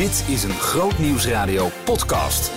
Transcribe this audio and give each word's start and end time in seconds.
Dit 0.00 0.28
is 0.28 0.42
een 0.42 0.50
Groot 0.50 0.98
Nieuwsradio 0.98 1.68
podcast. 1.84 2.52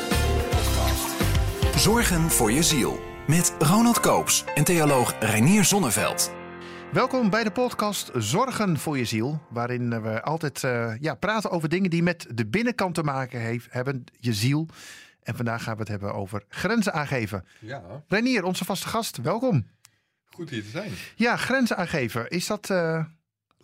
Zorgen 1.76 2.30
voor 2.30 2.52
je 2.52 2.64
ziel. 2.64 3.00
Met 3.28 3.56
Ronald 3.60 4.00
Koops 4.00 4.44
en 4.56 4.64
theoloog 4.64 5.16
Reinier 5.20 5.64
Zonneveld. 5.64 6.34
Welkom 6.92 7.30
bij 7.30 7.44
de 7.44 7.52
podcast 7.52 8.12
Zorgen 8.14 8.78
voor 8.78 8.98
je 8.98 9.06
ziel, 9.06 9.42
waarin 9.50 10.02
we 10.02 10.22
altijd 10.22 10.64
eh, 10.64 10.94
ja, 11.00 11.16
praten 11.16 11.52
over 11.52 11.70
dingen 11.70 11.90
die 11.90 12.04
met 12.04 12.28
de 12.34 12.48
binnenkant 12.48 12.96
te 12.96 13.04
maken 13.04 13.40
heeft, 13.40 13.68
hebben, 13.70 14.04
je 14.20 14.34
ziel. 14.34 14.68
En 15.24 15.36
vandaag 15.36 15.64
gaan 15.64 15.74
we 15.74 15.80
het 15.80 15.90
hebben 15.90 16.14
over 16.14 16.44
grenzen 16.50 16.94
aangeven. 16.94 17.46
Ja, 17.60 18.04
Reinier, 18.08 18.44
onze 18.44 18.66
vaste 18.66 18.88
gast, 18.88 19.18
welkom. 19.18 19.68
goed 20.26 20.50
hier 20.50 20.64
te 20.64 20.70
zijn. 20.70 20.92
Ja, 21.16 21.38
grenzen 21.38 21.78
aangeven, 21.78 22.30
is 22.30 22.48
dat 22.48 22.70
eh, 22.70 23.04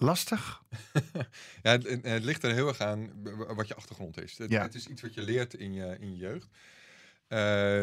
lastig? 0.01 0.61
Ja, 1.63 1.71
het, 1.71 1.99
het- 2.01 2.23
ligt 2.23 2.43
er 2.43 2.53
heel 2.53 2.67
erg 2.67 2.79
aan 2.79 3.11
wat 3.55 3.67
je 3.67 3.75
achtergrond 3.75 4.21
is. 4.21 4.37
Het, 4.37 4.49
Ja. 4.51 4.61
het 4.61 4.75
is 4.75 4.87
iets 4.87 5.01
wat 5.01 5.13
je 5.13 5.21
leert 5.21 5.53
in 5.53 5.73
je, 5.73 5.97
in 5.99 6.11
je 6.11 6.17
jeugd. 6.17 6.47
Eh, 7.27 7.39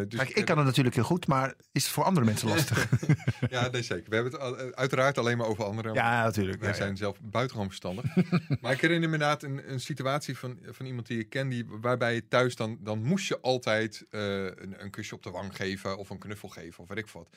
dus 0.09 0.19
Kijk, 0.19 0.29
ik 0.31 0.45
kan 0.45 0.57
het 0.57 0.67
natuurlijk 0.67 0.95
heel 0.95 1.05
goed, 1.05 1.27
maar 1.27 1.55
is 1.73 1.83
het 1.85 1.93
voor 1.93 2.05
andere 2.05 2.27
mensen 2.27 2.49
lastig? 2.49 2.89
Ja, 3.51 3.69
nee, 3.69 3.83
zeker. 3.83 4.09
We 4.09 4.15
hebben 4.15 4.33
het 4.33 4.41
al- 4.43 4.57
uiteraard 4.75 5.19
alleen 5.19 5.37
maar 5.37 5.47
over 5.47 5.65
anderen. 5.65 5.95
ja, 5.95 6.25
natuurlijk. 6.25 6.59
Wij 6.61 6.69
Ja, 6.69 6.75
ja. 6.75 6.81
zijn 6.83 6.97
zelf 6.97 7.21
buitengewoon 7.21 7.69
verstandig. 7.69 8.05
maar 8.61 8.73
ik 8.73 8.81
herinner 8.81 9.09
me 9.09 9.15
inderdaad 9.15 9.43
een, 9.43 9.71
een 9.73 9.81
situatie 9.81 10.39
van, 10.39 10.59
van 10.71 10.87
iemand 10.87 11.07
die 11.07 11.19
ik 11.19 11.29
ken, 11.29 11.49
die, 11.49 11.65
waarbij 11.69 12.15
je 12.15 12.29
thuis 12.29 12.57
dan, 12.57 12.79
dan 12.81 13.03
moest 13.03 13.29
je 13.29 13.41
altijd 13.41 14.07
eh, 14.11 14.45
een, 14.45 14.75
een 14.83 14.91
kusje 14.91 15.15
op 15.15 15.23
de 15.23 15.31
wang 15.31 15.57
geven 15.57 15.97
of 15.99 16.11
een 16.11 16.19
knuffel 16.19 16.49
geven 16.49 16.83
of 16.83 16.89
weet 16.89 16.99
ik 16.99 17.07
wat. 17.09 17.29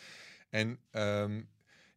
En 0.49 0.80
ehm, 0.91 1.41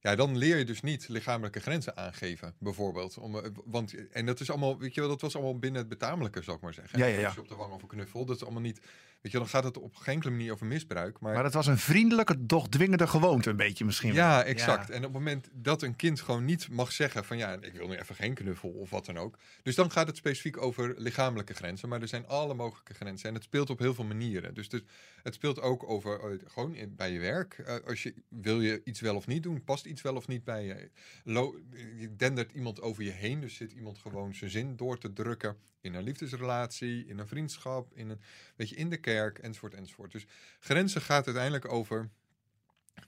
ja, 0.02 0.14
dan 0.16 0.36
leer 0.36 0.58
je 0.58 0.64
dus 0.64 0.80
niet 0.80 1.08
lichamelijke 1.08 1.60
grenzen 1.60 1.96
aangeven, 1.96 2.54
bijvoorbeeld. 2.58 3.18
Om, 3.18 3.38
eh, 3.38 3.50
want, 3.64 4.08
en 4.10 4.26
dat 4.26 4.40
is 4.40 4.50
allemaal, 4.50 4.78
weet 4.78 4.94
je 4.94 5.00
wel, 5.00 5.08
dat 5.08 5.20
was 5.20 5.34
allemaal 5.34 5.58
binnen 5.58 5.80
het 5.80 5.88
betamelijke, 5.88 6.42
zou 6.42 6.56
ik 6.56 6.62
maar 6.62 6.74
zeggen. 6.74 6.98
Ja, 6.98 7.06
ja, 7.06 7.34
op 7.38 7.48
de 7.48 7.54
wang 7.54 7.72
of 7.72 7.82
een 7.82 7.88
knuffel, 7.88 8.24
dat 8.24 8.36
is 8.36 8.42
allemaal 8.42 8.62
niet, 8.62 8.80
weet 9.22 9.32
je, 9.32 9.38
dan 9.38 9.48
gaat 9.48 9.64
het 9.64 9.78
op 9.78 9.96
geen 9.96 10.14
enkele 10.14 10.32
manier 10.32 10.52
over 10.52 10.66
misbruik. 10.66 11.20
Maar, 11.20 11.34
Maar 11.34 11.44
het 11.44 11.54
was 11.54 11.66
een 11.66 11.78
vriendelijke, 11.78 12.46
doch 12.46 12.68
dwingende 12.68 13.06
gewoonte 13.06 13.50
een 13.50 13.56
beetje 13.56 13.84
misschien. 13.84 14.12
ja, 14.14 14.42
exact. 14.44 14.90
En 14.90 14.96
op 14.96 15.02
het 15.02 15.12
moment 15.12 15.48
dat 15.52 15.82
een 15.82 15.96
kind 15.96 16.20
gewoon 16.20 16.44
niet 16.44 16.68
mag 16.68 16.92
zeggen 16.92 17.24
van 17.24 17.36
ja, 17.38 17.56
ik 17.60 17.72
wil 17.72 17.88
nu 17.88 17.96
even 17.96 18.14
geen 18.14 18.34
knuffel 18.34 18.68
of 18.70 18.90
wat 18.90 19.06
dan 19.06 19.16
ook. 19.18 19.38
Dus 19.62 19.74
dan 19.74 19.90
gaat 19.90 20.06
het 20.06 20.16
specifiek 20.16 20.56
over 20.62 20.94
lichamelijke 20.96 21.54
grenzen. 21.54 21.88
Maar 21.88 22.00
er 22.00 22.08
zijn 22.08 22.26
alle 22.26 22.54
mogelijke 22.54 22.94
grenzen. 22.94 23.28
En 23.28 23.34
het 23.34 23.44
speelt 23.44 23.70
op 23.70 23.78
heel 23.78 23.94
veel 23.94 24.04
manieren. 24.04 24.54
Dus, 24.54 24.68
dus 24.68 24.82
het 25.22 25.34
speelt 25.34 25.60
ook 25.60 25.88
over 25.88 26.20
eh, 26.20 26.38
gewoon 26.46 26.74
in- 26.74 26.94
bij 26.96 27.12
je 27.12 27.18
werk. 27.18 27.58
Eh, 27.58 27.76
als 27.86 28.02
je, 28.02 28.14
wil 28.28 28.60
je 28.60 28.80
iets 28.84 29.00
wel 29.00 29.16
of 29.16 29.26
niet 29.26 29.42
doen? 29.42 29.64
Past 29.64 29.86
iets 29.86 30.02
wel 30.02 30.16
of 30.16 30.26
niet 30.28 30.44
bij 30.44 30.64
je? 30.64 30.90
Lo, 31.24 31.58
je 31.96 32.16
dendert 32.16 32.52
iemand 32.52 32.80
over 32.80 33.02
je 33.02 33.10
heen. 33.10 33.40
Dus 33.40 33.54
zit 33.54 33.72
iemand 33.72 33.98
gewoon 33.98 34.34
zijn 34.34 34.50
zin 34.50 34.76
door 34.76 34.98
te 34.98 35.12
drukken. 35.12 35.56
In 35.80 35.94
een 35.94 36.02
liefdesrelatie, 36.02 37.06
in 37.06 37.18
een 37.18 37.26
vriendschap, 37.26 37.92
in, 37.94 38.10
een, 38.10 38.20
weet 38.56 38.68
je, 38.68 38.76
in 38.76 38.90
de 38.90 38.96
kerk, 38.96 39.11
enzovoort, 39.18 39.74
enzovoort. 39.74 40.12
Dus 40.12 40.26
grenzen 40.60 41.00
gaat 41.00 41.26
uiteindelijk 41.26 41.72
over 41.72 42.10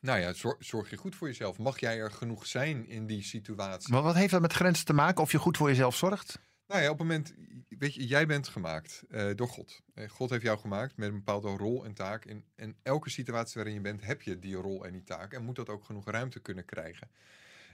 nou 0.01 0.21
ja, 0.21 0.33
zorg, 0.33 0.57
zorg 0.59 0.91
je 0.91 0.97
goed 0.97 1.15
voor 1.15 1.29
jezelf. 1.29 1.59
Mag 1.59 1.81
jij 1.81 1.99
er 1.99 2.11
genoeg 2.11 2.47
zijn 2.47 2.89
in 2.89 3.07
die 3.07 3.23
situatie? 3.23 3.93
Maar 3.93 4.03
wat 4.03 4.15
heeft 4.15 4.31
dat 4.31 4.41
met 4.41 4.53
grenzen 4.53 4.85
te 4.85 4.93
maken? 4.93 5.23
Of 5.23 5.33
je 5.33 5.39
goed 5.39 5.57
voor 5.57 5.69
jezelf 5.69 5.97
zorgt? 5.97 6.39
Nou 6.67 6.83
ja, 6.83 6.91
op 6.91 6.99
het 6.99 7.07
moment, 7.07 7.35
weet 7.69 7.95
je, 7.95 8.07
jij 8.07 8.27
bent 8.27 8.49
gemaakt 8.49 9.03
eh, 9.09 9.31
door 9.35 9.49
God. 9.49 9.81
Eh, 9.95 10.09
God 10.09 10.31
heeft 10.31 10.43
jou 10.43 10.59
gemaakt 10.59 10.97
met 10.97 11.09
een 11.09 11.15
bepaalde 11.15 11.49
rol 11.49 11.85
en 11.85 11.95
taak. 11.95 12.25
En, 12.25 12.45
en 12.55 12.77
elke 12.83 13.11
situatie 13.11 13.55
waarin 13.55 13.75
je 13.75 13.81
bent, 13.81 14.05
heb 14.05 14.23
je 14.23 14.39
die 14.39 14.55
rol 14.55 14.85
en 14.85 14.93
die 14.93 15.03
taak. 15.03 15.33
En 15.33 15.45
moet 15.45 15.57
dat 15.57 15.69
ook 15.69 15.85
genoeg 15.85 16.11
ruimte 16.11 16.41
kunnen 16.41 16.65
krijgen. 16.65 17.11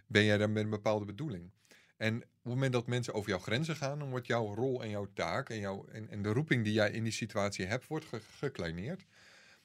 Ben 0.06 0.25
jij 0.25 0.39
daar 0.39 0.50
met 0.50 0.65
een 0.65 0.70
bepaalde 0.70 1.05
bedoeling? 1.05 1.50
En 2.01 2.17
op 2.17 2.23
het 2.23 2.53
moment 2.53 2.73
dat 2.73 2.87
mensen 2.87 3.15
over 3.15 3.31
jouw 3.31 3.39
grenzen 3.39 3.77
gaan, 3.77 3.98
dan 3.98 4.11
wordt 4.11 4.27
jouw 4.27 4.55
rol 4.55 4.83
en 4.83 4.91
jouw 4.91 5.09
taak 5.15 5.48
en, 5.51 5.59
jouw, 5.59 5.87
en, 5.93 6.09
en 6.09 6.23
de 6.23 6.33
roeping 6.33 6.65
die 6.65 6.73
jij 6.73 6.91
in 6.91 7.03
die 7.03 7.12
situatie 7.12 7.67
hebt, 7.67 7.87
wordt 7.87 8.05
ge- 8.05 8.20
gekleineerd. 8.39 9.05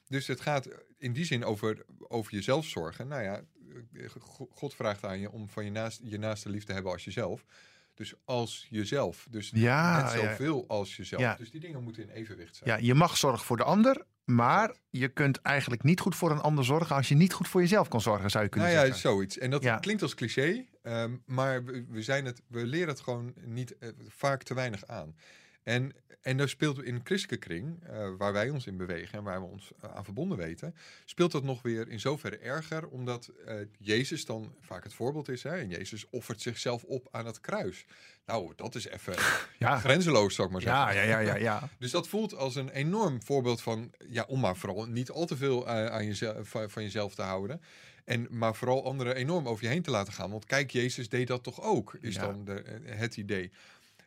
Dus 0.08 0.26
het 0.26 0.40
gaat 0.40 0.68
in 0.98 1.12
die 1.12 1.24
zin 1.24 1.44
over, 1.44 1.84
over 1.98 2.32
jezelf 2.32 2.66
zorgen. 2.66 3.08
Nou 3.08 3.22
ja, 3.22 3.42
eh, 3.92 4.10
Go- 4.18 4.48
God 4.50 4.74
vraagt 4.74 5.04
aan 5.04 5.18
je 5.18 5.30
om 5.30 5.48
van 5.48 5.64
je, 5.64 5.70
naast, 5.70 6.00
je 6.02 6.18
naaste 6.18 6.48
lief 6.48 6.64
te 6.64 6.72
hebben 6.72 6.92
als 6.92 7.04
jezelf. 7.04 7.44
Dus 7.96 8.14
als 8.24 8.66
jezelf. 8.70 9.26
Dus 9.30 9.50
Ja, 9.54 10.02
net 10.02 10.12
ja. 10.12 10.28
zoveel 10.28 10.64
als 10.68 10.96
jezelf. 10.96 11.22
Ja. 11.22 11.34
Dus 11.34 11.50
die 11.50 11.60
dingen 11.60 11.82
moeten 11.82 12.02
in 12.02 12.08
evenwicht 12.08 12.56
zijn. 12.56 12.70
Ja, 12.70 12.86
je 12.86 12.94
mag 12.94 13.16
zorgen 13.16 13.44
voor 13.46 13.56
de 13.56 13.62
ander, 13.64 14.04
maar 14.24 14.74
je 14.90 15.08
kunt 15.08 15.40
eigenlijk 15.42 15.82
niet 15.82 16.00
goed 16.00 16.16
voor 16.16 16.30
een 16.30 16.40
ander 16.40 16.64
zorgen 16.64 16.96
als 16.96 17.08
je 17.08 17.14
niet 17.14 17.32
goed 17.32 17.48
voor 17.48 17.60
jezelf 17.60 17.88
kan 17.88 18.00
zorgen, 18.00 18.30
zou 18.30 18.44
je 18.44 18.50
kunnen 18.50 18.68
nou 18.68 18.80
ja, 18.80 18.86
zeggen. 18.86 19.10
zoiets. 19.10 19.38
En 19.38 19.50
dat 19.50 19.62
Ja. 19.62 19.76
klinkt 19.78 20.02
als 20.02 20.14
cliché, 20.14 20.64
ehm, 20.82 21.16
maar 21.26 21.64
we, 21.64 21.84
we, 21.88 22.02
zijn 22.02 22.24
het, 22.24 22.42
we 22.48 22.66
leren 22.66 22.88
het 22.88 23.00
gewoon 23.00 23.34
niet 23.44 23.78
eh, 23.78 23.88
vaak 24.08 24.42
te 24.42 24.54
weinig 24.54 24.86
aan. 24.86 25.16
En, 25.66 25.92
en 26.22 26.36
daar 26.36 26.48
speelt 26.48 26.82
in 26.82 27.00
christelijke 27.04 27.46
kring, 27.46 27.82
eh, 27.82 28.08
waar 28.18 28.32
wij 28.32 28.50
ons 28.50 28.66
in 28.66 28.76
bewegen 28.76 29.18
en 29.18 29.24
waar 29.24 29.40
we 29.40 29.46
ons 29.46 29.72
eh, 29.80 29.94
aan 29.94 30.04
verbonden 30.04 30.38
weten, 30.38 30.74
speelt 31.04 31.32
dat 31.32 31.42
nog 31.42 31.62
weer 31.62 31.88
in 31.88 32.00
zoverre 32.00 32.38
erger, 32.38 32.88
omdat 32.88 33.30
eh, 33.46 33.54
Jezus 33.78 34.24
dan 34.24 34.54
vaak 34.60 34.84
het 34.84 34.94
voorbeeld 34.94 35.28
is. 35.28 35.42
Hè? 35.42 35.56
En 35.58 35.68
Jezus 35.68 36.06
offert 36.10 36.40
zichzelf 36.40 36.82
op 36.82 37.08
aan 37.10 37.26
het 37.26 37.40
kruis. 37.40 37.84
Nou, 38.26 38.52
dat 38.56 38.74
is 38.74 38.86
even 38.88 39.14
Ja, 39.58 39.78
grenzeloos, 39.78 40.34
zou 40.34 40.46
ik 40.46 40.52
maar 40.52 40.62
zeggen. 40.62 40.94
ja, 40.94 41.02
ja, 41.02 41.02
ja, 41.02 41.20
ja, 41.20 41.36
ja. 41.36 41.68
Dus 41.78 41.90
dat 41.90 42.08
voelt 42.08 42.34
als 42.34 42.54
een 42.54 42.70
enorm 42.70 43.22
voorbeeld 43.22 43.62
van, 43.62 43.92
ja, 44.08 44.24
om 44.28 44.40
maar 44.40 44.56
vooral 44.56 44.84
niet 44.86 45.10
al 45.10 45.26
te 45.26 45.36
veel 45.36 45.68
aan 45.68 46.06
jezelf, 46.06 46.48
van, 46.48 46.70
van 46.70 46.82
jezelf 46.82 47.14
te 47.14 47.22
houden. 47.22 47.60
En, 48.04 48.26
maar 48.30 48.54
vooral 48.54 48.84
anderen 48.84 49.14
enorm 49.14 49.48
over 49.48 49.64
je 49.64 49.70
heen 49.70 49.82
te 49.82 49.90
laten 49.90 50.12
gaan. 50.12 50.30
Want 50.30 50.44
kijk, 50.44 50.70
Jezus 50.70 51.08
deed 51.08 51.26
dat 51.26 51.42
toch 51.42 51.62
ook, 51.62 51.96
is 52.00 52.14
Ja. 52.14 52.20
dan 52.20 52.44
de, 52.44 52.62
het 52.84 53.16
idee. 53.16 53.52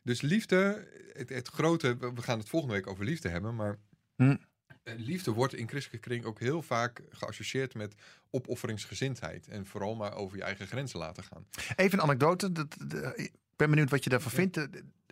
Dus 0.09 0.21
liefde, 0.21 0.87
het, 1.13 1.29
het 1.29 1.47
grote, 1.47 1.97
we 1.97 2.21
gaan 2.21 2.39
het 2.39 2.49
volgende 2.49 2.75
week 2.75 2.87
over 2.87 3.05
liefde 3.05 3.29
hebben, 3.29 3.55
maar 3.55 3.77
Hm. 4.15 4.35
eh, 4.83 4.93
liefde 4.97 5.31
wordt 5.31 5.53
in 5.53 5.67
christelijke 5.67 6.07
kring 6.07 6.25
ook 6.25 6.39
heel 6.39 6.61
vaak 6.61 7.01
geassocieerd 7.09 7.73
met 7.73 7.95
opofferingsgezindheid. 8.29 9.47
En 9.47 9.65
vooral 9.65 9.95
maar 9.95 10.13
over 10.13 10.37
je 10.37 10.43
eigen 10.43 10.67
grenzen 10.67 10.99
laten 10.99 11.23
gaan. 11.23 11.45
Even 11.75 11.97
een 11.97 12.03
anekdote. 12.03 12.51
Dat, 12.51 12.75
ik 13.15 13.31
ben 13.55 13.69
benieuwd 13.69 13.89
wat 13.89 14.03
je 14.03 14.09
daarvan 14.09 14.31
vindt. 14.31 14.57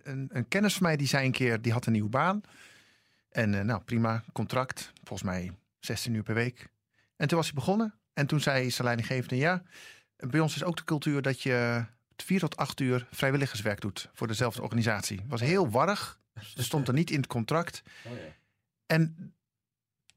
Een, 0.04 0.30
een 0.32 0.48
kennis 0.48 0.74
van 0.74 0.84
mij 0.84 0.98
die 0.98 1.08
zei 1.08 1.26
een 1.26 1.32
keer, 1.32 1.62
die 1.62 1.72
had 1.72 1.86
een 1.86 1.92
nieuwe 1.92 2.10
baan. 2.10 2.42
En 3.30 3.54
eh, 3.54 3.62
nou, 3.62 3.82
prima, 3.82 4.24
contract. 4.34 4.92
Volgens 5.04 5.30
mij 5.30 5.58
16 5.80 6.14
uur 6.14 6.24
per 6.24 6.36
week. 6.36 6.68
En 7.16 7.28
toen 7.28 7.38
was 7.38 7.48
hij 7.48 7.56
begonnen. 7.56 7.94
En 8.14 8.28
toen 8.28 8.40
zei 8.40 8.72
zijn 8.72 8.88
leidinggevende, 8.88 9.36
ja, 9.36 9.64
bij 10.16 10.40
ons 10.40 10.56
is 10.56 10.64
ook 10.64 10.78
de 10.78 10.84
cultuur 10.84 11.22
dat 11.22 11.42
je 11.42 11.86
4 12.24 12.40
tot 12.40 12.58
8 12.58 12.80
uur 12.80 13.08
vrijwilligerswerk 13.12 13.82
doet 13.82 14.10
voor 14.14 14.28
dezelfde 14.28 14.62
organisatie. 14.62 15.22
Was 15.28 15.42
heel 15.42 15.70
warrig. 15.70 16.20
Er 16.34 16.64
stond 16.64 16.88
er 16.88 16.94
niet 16.94 17.12
in 17.12 17.18
het 17.18 17.28
contract. 17.28 17.84
En, 18.86 19.34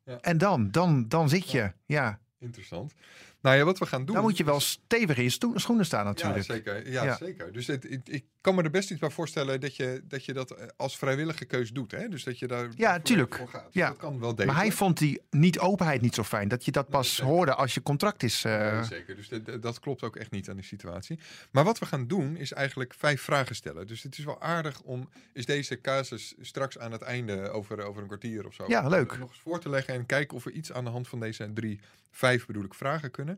Ja. 0.04 0.20
en 0.20 0.38
dan, 0.38 0.70
dan, 0.70 1.08
dan 1.08 1.28
zit 1.28 1.50
je. 1.50 1.72
Ja, 1.86 2.20
Interessant. 2.38 2.94
Nou 3.42 3.56
ja, 3.56 3.64
wat 3.64 3.78
we 3.78 3.86
gaan 3.86 4.04
doen... 4.04 4.14
dan 4.14 4.24
moet 4.24 4.36
je 4.36 4.44
wel 4.44 4.60
stevig 4.60 5.16
in 5.16 5.24
je 5.24 5.50
schoenen 5.54 5.84
staan 5.86 6.04
natuurlijk. 6.04 6.46
Ja, 6.46 6.54
zeker. 6.54 6.90
Ja, 6.90 7.04
Ja. 7.04 7.16
zeker. 7.16 7.52
Dus 7.52 7.66
het, 7.66 7.90
ik, 7.90 8.00
ik 8.08 8.24
kan 8.40 8.54
me 8.54 8.62
er 8.62 8.70
best 8.70 8.90
iets 8.90 9.00
bij 9.00 9.10
voorstellen 9.10 9.60
dat 9.60 9.76
je 9.76 10.02
dat, 10.04 10.24
je 10.24 10.32
dat 10.32 10.50
eh, 10.50 10.66
als 10.76 10.98
vrijwillige 10.98 11.44
keus 11.44 11.70
doet. 11.72 11.90
Hè? 11.90 12.08
Dus 12.08 12.24
dat 12.24 12.38
je 12.38 12.46
daar 12.46 12.68
Ja, 12.76 12.92
voor- 12.94 13.02
tuurlijk. 13.02 13.34
voor 13.36 13.48
gaat. 13.48 13.68
Ja. 13.74 13.88
Dat 13.88 13.96
kan 13.96 14.20
wel 14.20 14.34
Maar 14.46 14.54
hij 14.56 14.72
vond 14.72 14.98
die 14.98 15.20
niet 15.30 15.58
openheid 15.58 16.00
niet 16.00 16.14
zo 16.14 16.22
fijn. 16.22 16.48
Dat 16.48 16.64
je 16.64 16.70
dat 16.70 16.88
pas 16.88 17.20
hoorde 17.20 17.54
als 17.54 17.74
je 17.74 17.82
contract 17.82 18.22
is. 18.22 18.44
eh, 18.44 18.82
zeker. 18.82 19.16
Dus 19.16 19.28
dat- 19.28 19.46
dat, 19.46 19.62
dat 19.62 19.80
klopt 19.80 20.02
ook 20.02 20.16
echt 20.16 20.30
niet 20.30 20.48
aan 20.48 20.56
die 20.56 20.64
situatie. 20.64 21.18
Maar 21.50 21.64
wat 21.64 21.78
we 21.78 21.86
gaan 21.86 22.06
doen 22.06 22.36
is 22.36 22.52
eigenlijk 22.52 22.94
vijf 22.98 23.20
vragen 23.22 23.54
stellen. 23.54 23.86
Dus 23.86 24.02
het 24.02 24.18
is 24.18 24.24
wel 24.24 24.40
aardig 24.42 24.80
om 24.82 25.08
is 25.32 25.46
deze 25.46 25.80
casus 25.80 26.34
straks 26.40 26.78
aan 26.78 26.92
het 26.92 27.02
einde 27.02 27.50
over, 27.50 27.82
over 27.84 28.00
een 28.02 28.08
kwartier 28.08 28.46
of 28.46 28.54
zo. 28.54 28.64
Ja, 28.68 28.88
leuk. 28.88 29.18
Nog 29.18 29.28
eens 29.30 29.40
voor 29.40 29.60
te 29.60 29.68
leggen 29.68 29.94
en 29.94 30.06
kijken 30.06 30.36
of 30.36 30.44
we 30.44 30.52
iets 30.52 30.72
aan 30.72 30.84
de 30.84 30.90
hand 30.90 31.08
van 31.08 31.20
deze 31.20 31.50
drie, 31.54 31.80
vijf 32.10 32.46
bedoel 32.46 32.64
ik, 32.64 32.74
vragen 32.74 33.10
kunnen. 33.10 33.29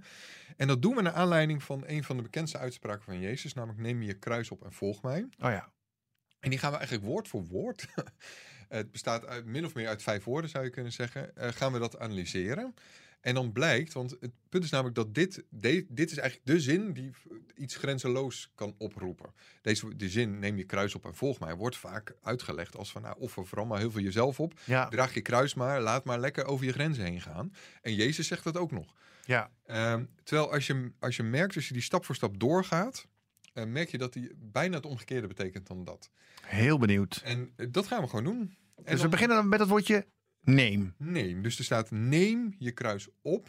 En 0.57 0.67
dat 0.69 0.83
doen 0.83 0.95
we 0.95 1.03
naar 1.03 1.13
aanleiding 1.13 1.63
van 1.63 1.83
een 1.87 2.05
van 2.05 2.17
de 2.17 2.23
bekendste 2.23 2.59
uitspraken 2.59 3.05
van 3.05 3.21
Jezus, 3.21 3.55
namelijk 3.55 3.81
neem 3.81 4.03
je 4.03 4.15
kruis 4.15 4.51
op 4.51 4.65
en 4.65 4.73
volg 4.73 5.03
mij. 5.03 5.21
oh 5.23 5.51
ja. 5.51 5.73
En 6.41 6.51
die 6.51 6.59
gaan 6.59 6.71
we 6.71 6.77
eigenlijk 6.77 7.07
woord 7.07 7.29
voor 7.29 7.45
woord. 7.45 7.87
het 8.69 8.91
bestaat 8.91 9.27
uit, 9.27 9.45
min 9.45 9.65
of 9.65 9.75
meer 9.75 9.89
uit 9.89 10.03
vijf 10.03 10.25
woorden, 10.25 10.51
zou 10.51 10.65
je 10.65 10.71
kunnen 10.71 10.93
zeggen. 10.93 11.37
eh, 11.37 11.49
gaan 11.53 11.73
we 11.73 11.79
dat 11.79 11.99
analyseren. 11.99 12.75
En 13.21 13.35
dan 13.35 13.53
blijkt, 13.53 13.93
want 13.93 14.11
het 14.21 14.31
punt 14.49 14.65
is 14.65 14.71
namelijk 14.71 14.97
dat 14.97 15.15
dit, 15.15 15.45
de- 15.49 15.87
dit 15.89 16.11
is 16.11 16.17
eigenlijk 16.19 16.49
de 16.51 16.61
zin 16.61 16.93
die 16.93 17.11
iets 17.55 17.77
grenzeloos 17.77 18.51
kan 18.55 18.75
oproepen. 18.79 19.33
Deze 19.61 19.97
de 19.97 20.09
zin, 20.09 20.39
neem 20.39 20.57
je 20.57 20.65
kruis 20.65 20.95
op 20.95 21.05
en 21.05 21.15
volg 21.15 21.39
mij, 21.41 21.55
wordt 21.55 21.77
vaak 21.77 22.15
uitgelegd 22.23 22.77
als 22.77 22.93
van, 22.93 23.03
nou, 23.03 23.17
offer 23.19 23.47
vooral 23.47 23.67
maar 23.67 23.79
heel 23.79 23.91
veel 23.91 24.01
jezelf 24.03 24.41
op. 24.41 24.61
Ja, 24.65 24.89
Draag 24.89 25.15
je 25.15 25.21
kruis 25.21 25.55
maar, 25.55 25.81
laat 25.81 26.05
maar 26.05 26.19
lekker 26.21 26.45
over 26.45 26.67
je 26.67 26.73
grenzen 26.73 27.05
heen 27.05 27.21
gaan. 27.21 27.53
En 27.83 27.95
Jezus 27.95 28.27
zegt 28.27 28.45
dat 28.45 28.57
ook 28.57 28.71
nog. 28.73 28.95
Ja. 29.27 29.51
Ehm, 29.67 30.05
terwijl 30.25 30.53
als 30.53 30.67
je, 30.67 30.93
als 30.99 31.17
je 31.17 31.23
merkt, 31.23 31.55
als 31.57 31.67
je 31.69 31.73
die 31.75 31.83
stap 31.83 32.05
voor 32.05 32.15
stap 32.15 32.41
doorgaat, 32.41 33.07
eh, 33.53 33.65
merk 33.65 33.89
je 33.89 33.99
dat 33.99 34.13
die 34.13 34.31
bijna 34.37 34.77
het 34.77 34.87
omgekeerde 34.87 35.27
betekent 35.27 35.67
dan 35.67 35.85
dat. 35.85 36.11
heel 36.43 36.79
benieuwd. 36.79 37.21
En 37.25 37.53
eh, 37.57 37.67
dat 37.71 37.87
gaan 37.87 38.03
we 38.03 38.09
gewoon 38.09 38.25
doen. 38.25 38.57
En 38.77 38.93
Dus 38.93 39.03
we 39.03 39.09
beginnen 39.09 39.37
dan 39.37 39.49
met 39.49 39.61
het 39.61 39.69
woordje 39.69 40.07
neem. 40.41 40.95
Neem. 40.99 41.43
Dus 41.43 41.59
er 41.59 41.65
staat 41.65 41.91
neem 41.91 42.55
je 42.59 42.73
kruis 42.73 43.09
op 43.23 43.49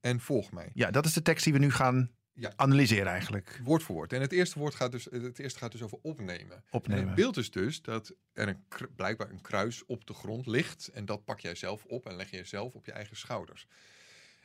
en 0.00 0.20
volg 0.20 0.52
mij. 0.52 0.70
Ja, 0.74 0.90
dat 0.90 1.04
is 1.04 1.12
de 1.12 1.22
tekst 1.22 1.44
die 1.44 1.52
we 1.52 1.58
nu 1.58 1.70
gaan 1.70 2.10
Ja. 2.32 2.52
analyseren 2.56 3.06
eigenlijk. 3.12 3.60
Woord 3.62 3.82
voor 3.82 3.94
woord. 3.94 4.12
En 4.12 4.20
het 4.20 4.32
eerste 4.32 4.58
woord 4.58 4.74
gaat 4.74 4.92
dus, 4.92 5.04
het 5.10 5.38
eerste 5.38 5.58
gaat 5.58 5.72
dus 5.72 5.82
over 5.82 5.98
opnemen. 6.02 6.56
En 6.56 6.62
Opnemen. 6.70 7.06
het 7.06 7.14
beeld 7.14 7.36
is 7.36 7.50
dus 7.50 7.82
dat 7.82 8.14
er 8.32 8.48
een, 8.48 8.64
blijkbaar 8.96 9.30
een 9.30 9.40
kruis 9.40 9.84
op 9.86 10.06
de 10.06 10.14
grond 10.14 10.46
ligt. 10.46 10.88
En 10.88 11.04
dat 11.04 11.24
pak 11.24 11.40
jij 11.40 11.54
zelf 11.54 11.84
op 11.84 12.06
en 12.06 12.16
leg 12.16 12.30
je 12.30 12.44
zelf 12.44 12.74
op 12.74 12.86
je 12.86 12.92
eigen 12.92 13.16
schouders. 13.16 13.66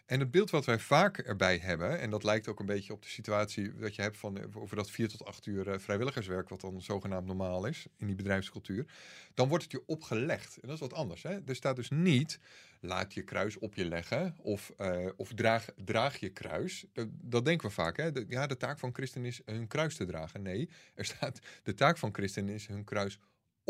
En 0.10 0.20
het 0.20 0.32
beeld 0.32 0.50
wat 0.50 0.66
wij 0.66 0.80
vaak 0.80 1.18
erbij 1.18 1.58
hebben, 1.58 2.00
en 2.00 2.10
dat 2.10 2.24
lijkt 2.24 2.48
ook 2.48 2.60
een 2.60 2.66
beetje 2.66 2.94
op 2.94 3.02
de 3.02 3.08
situatie 3.08 3.76
dat 3.76 3.96
je 3.96 4.02
hebt 4.02 4.18
van, 4.18 4.38
eh, 4.38 4.44
over 4.54 4.76
dat 4.76 4.92
vier 4.92 5.10
tot 5.10 5.26
acht 5.26 5.46
uur 5.46 5.70
eh, 5.70 5.80
vrijwilligerswerk, 5.80 6.50
wat 6.50 6.62
dan 6.62 6.82
zogenaamd 6.82 7.26
normaal 7.26 7.66
is 7.66 7.88
in 7.98 8.08
die 8.08 8.16
bedrijfscultuur, 8.16 8.86
dan 9.34 9.48
wordt 9.48 9.64
het 9.64 9.72
je 9.72 9.84
opgelegd. 9.86 10.56
En 10.56 10.68
dat 10.68 10.76
is 10.76 10.80
wat 10.80 10.94
anders. 10.94 11.24
Hè? 11.24 11.40
Er 11.46 11.56
staat 11.56 11.76
dus 11.76 11.90
niet, 11.90 12.40
laat 12.80 13.14
je 13.14 13.24
kruis 13.24 13.58
op 13.58 13.76
je 13.76 13.86
leggen 13.86 14.36
of, 14.42 14.72
eh, 14.78 15.08
of 15.16 15.34
draag, 15.34 15.66
draag 15.84 16.18
je 16.18 16.30
kruis. 16.30 16.86
Dat, 16.94 17.08
dat 17.12 17.46
denken 17.46 17.68
we 17.68 17.74
vaak. 17.74 17.98
Hè? 17.98 18.12
De- 18.12 18.26
ja, 18.30 18.48
de 18.48 18.58
taak 18.58 18.80
van 18.80 18.94
christen 18.94 19.26
is 19.26 19.42
hun 19.46 19.68
kruis 19.68 19.96
te 19.96 20.06
dragen. 20.06 20.42
Nee, 20.42 20.70
er 20.96 21.06
staat, 21.06 21.40
de 21.64 21.74
taak 21.74 21.98
van 21.98 22.14
christen 22.14 22.50
is 22.50 22.68
hun 22.68 22.84
kruis 22.84 23.20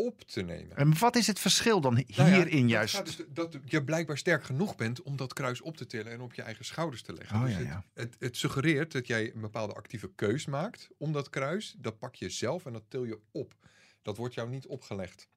op 0.06 0.22
te 0.22 0.42
nemen. 0.42 0.76
En 0.76 0.98
wat 0.98 1.16
is 1.16 1.26
het 1.26 1.38
verschil 1.38 1.80
dan 1.80 1.92
Nou 1.94 2.04
ja, 2.16 2.24
hierin 2.36 2.60
dat 2.60 2.70
juist? 2.70 2.94
gaat 2.94 3.04
dus 3.06 3.16
dat 3.28 3.58
je 3.64 3.84
blijkbaar 3.84 4.18
sterk 4.18 4.44
genoeg 4.44 4.76
bent 4.76 5.02
om 5.02 5.16
dat 5.16 5.32
kruis 5.32 5.60
op 5.60 5.76
te 5.76 5.86
tillen 5.86 6.12
en 6.12 6.20
op 6.20 6.34
je 6.34 6.42
eigen 6.42 6.64
schouders 6.64 7.02
te 7.02 7.12
leggen. 7.12 7.36
Oh, 7.36 7.42
dus 7.44 7.52
ja, 7.52 7.58
het, 7.58 7.66
ja. 7.66 7.84
Het, 7.94 8.16
het 8.18 8.36
suggereert 8.36 8.92
dat 8.92 9.06
jij 9.06 9.34
een 9.34 9.40
bepaalde 9.40 9.72
actieve 9.74 10.10
keus 10.14 10.46
maakt 10.46 10.88
om 10.98 11.12
dat 11.12 11.30
kruis. 11.30 11.74
Dat 11.78 11.98
pak 11.98 12.14
je 12.14 12.30
zelf 12.30 12.66
en 12.66 12.72
dat 12.72 12.84
til 12.88 13.04
je 13.04 13.18
op. 13.32 13.54
Dat 14.02 14.16
wordt 14.16 14.34
jou 14.34 14.48
niet 14.50 14.66
opgelegd. 14.66 15.28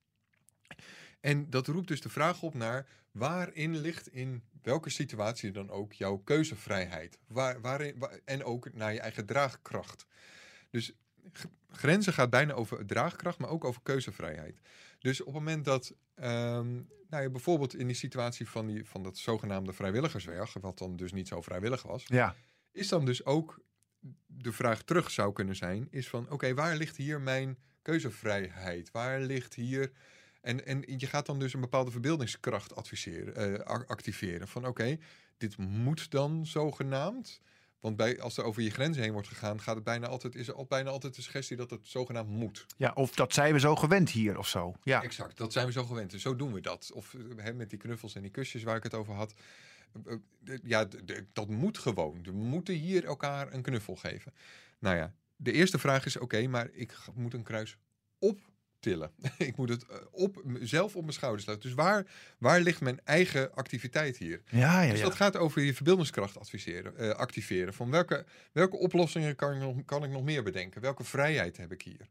En 1.19 1.50
dat 1.50 1.68
roept 1.68 1.88
dus 1.88 2.01
de 2.01 2.10
vraag 2.10 2.42
op 2.42 2.54
naar 2.54 2.88
waarin 3.12 3.77
ligt 3.77 4.07
in 4.07 4.44
welke 4.62 4.89
situatie 4.89 5.51
dan 5.51 5.69
ook 5.69 5.94
jouw 5.94 6.18
keuzevrijheid. 6.18 7.18
Waar, 7.27 7.62
waarin, 7.62 7.95
wa- 7.98 8.19
en 8.25 8.44
ook 8.44 8.74
naar 8.74 8.94
je 8.94 9.00
eigen 9.00 9.25
draagkracht. 9.25 10.06
Dus 10.69 10.94
grenzen 11.71 12.13
gaat 12.13 12.29
bijna 12.29 12.53
over 12.53 12.85
draagkracht, 12.85 13.37
maar 13.39 13.49
ook 13.49 13.63
over 13.63 13.81
keuzevrijheid. 13.83 14.59
Dus 14.99 15.19
op 15.19 15.25
het 15.25 15.35
moment 15.35 15.65
dat, 15.65 15.93
ehm, 16.15 16.73
nou 17.09 17.23
ja, 17.23 17.29
bijvoorbeeld 17.29 17.75
in 17.75 17.87
die 17.87 17.95
situatie 17.95 18.49
van, 18.49 18.67
die, 18.67 18.85
van 18.85 19.03
dat 19.03 19.17
zogenaamde 19.17 19.73
vrijwilligerswerk, 19.73 20.51
wat 20.61 20.77
dan 20.77 20.95
dus 20.95 21.11
niet 21.11 21.27
zo 21.27 21.41
vrijwillig 21.41 21.81
was, 21.83 22.05
Ja, 22.07 22.35
is 22.71 22.87
dan 22.87 23.05
dus 23.05 23.25
ook 23.25 23.59
de 24.25 24.51
vraag 24.51 24.81
terug 24.83 25.11
zou 25.11 25.33
kunnen 25.33 25.55
zijn, 25.55 25.87
is 25.89 26.07
van 26.09 26.29
oké, 26.29 26.53
waar 26.53 26.75
ligt 26.75 26.95
hier 26.97 27.21
mijn 27.21 27.57
keuzevrijheid? 27.81 28.91
Waar 28.91 29.19
ligt 29.21 29.53
hier... 29.53 29.91
En, 30.41 30.65
en 30.65 30.83
je 30.97 31.07
gaat 31.07 31.25
dan 31.25 31.39
dus 31.39 31.53
een 31.53 31.61
bepaalde 31.61 31.91
verbeeldingskracht 31.91 32.75
adviseren, 32.75 33.35
eh, 33.35 33.65
ac- 33.65 33.89
activeren. 33.89 34.47
Van 34.47 34.67
oké, 34.67 34.97
dit 35.37 35.57
moet 35.57 36.11
dan 36.11 36.45
zogenaamd. 36.45 37.41
Want 37.83 37.95
bij, 37.97 38.21
als 38.21 38.38
er 38.38 38.44
over 38.44 38.62
je 38.62 38.69
grenzen 38.69 39.03
heen 39.03 39.12
wordt 39.12 39.27
gegaan, 39.27 39.62
gaat 39.62 39.75
het 39.75 39.83
bijna 39.83 40.07
altijd, 40.07 40.35
is 40.35 40.47
er 40.47 40.53
al, 40.53 40.65
bijna 40.65 40.89
altijd 40.89 41.15
de 41.15 41.21
suggestie 41.21 41.57
dat 41.57 41.69
het 41.69 41.88
zogenaamd 41.88 42.30
moet. 42.30 42.65
ja, 42.77 42.91
of 42.94 43.15
dat 43.15 43.33
zijn 43.33 43.53
we 43.53 43.59
zo 43.59 43.75
gewend 43.75 44.09
hier 44.09 44.38
of 44.38 44.47
zo. 44.47 44.75
Ja, 44.83 45.01
Exact, 45.01 45.38
dat 45.38 45.53
zijn 45.53 45.65
we 45.65 45.71
zo 45.71 45.83
gewend. 45.83 46.12
Dus 46.12 46.21
zo 46.21 46.35
doen 46.35 46.53
we 46.53 46.62
dat. 46.62 46.91
Of 46.94 47.13
eh, 47.13 47.44
hè, 47.44 47.53
met 47.53 47.69
die 47.69 47.80
knuffels 47.80 48.15
en 48.15 48.21
die 48.21 48.31
kusjes 48.31 48.63
waar 48.63 48.75
ik 48.75 48.83
het 48.83 48.94
over 48.94 49.13
had. 49.13 49.33
Eh, 50.06 50.13
eh, 50.45 50.59
Ja, 50.63 50.88
dat 51.33 51.47
moet 51.47 51.77
gewoon. 51.77 52.24
We 52.24 52.31
moeten 52.31 52.74
hier 52.74 53.06
elkaar 53.06 53.53
een 53.53 53.62
knuffel 53.62 53.95
geven. 53.95 54.33
Nou 54.79 54.95
ja, 54.95 55.13
de 55.36 55.51
eerste 55.51 55.79
vraag 55.79 56.06
is: 56.06 56.18
oké, 56.18 56.47
maar 56.47 56.69
ik 56.74 56.97
moet 57.13 57.33
een 57.33 57.44
kruis 57.44 57.77
ik 59.38 59.56
moet 59.56 59.69
het 59.69 59.85
eh, 59.85 59.97
op, 60.12 60.44
zelf 60.59 60.95
op 60.95 61.01
mijn 61.01 61.13
schouders 61.13 61.45
laten. 61.45 61.62
Dus 61.62 61.74
waar, 61.74 62.06
waar 62.38 62.62
ligt 62.62 62.81
mijn 62.81 63.00
eigen 63.03 63.53
activiteit 63.53 64.18
hier? 64.18 64.41
ja, 64.50 64.81
ja. 64.81 64.89
Dus 64.89 65.00
ja. 65.00 65.06
dat 65.06 65.15
gaat 65.15 65.38
over 65.38 65.62
je 65.62 65.74
verbeeldingskracht 65.74 66.38
adviseren, 66.38 66.97
eh, 66.97 67.09
activeren. 67.09 67.74
Van 67.74 67.91
welke, 67.91 68.25
welke 68.51 68.77
oplossingen 68.77 69.35
kan 69.35 69.53
ik, 69.53 69.59
nog, 69.59 69.85
kan 69.85 70.03
ik 70.03 70.09
nog 70.09 70.24
meer 70.24 70.44
bedenken? 70.44 70.81
Welke 70.81 71.03
vrijheid 71.03 71.57
heb 71.57 71.71
ik 71.71 71.81
hier? 71.81 72.09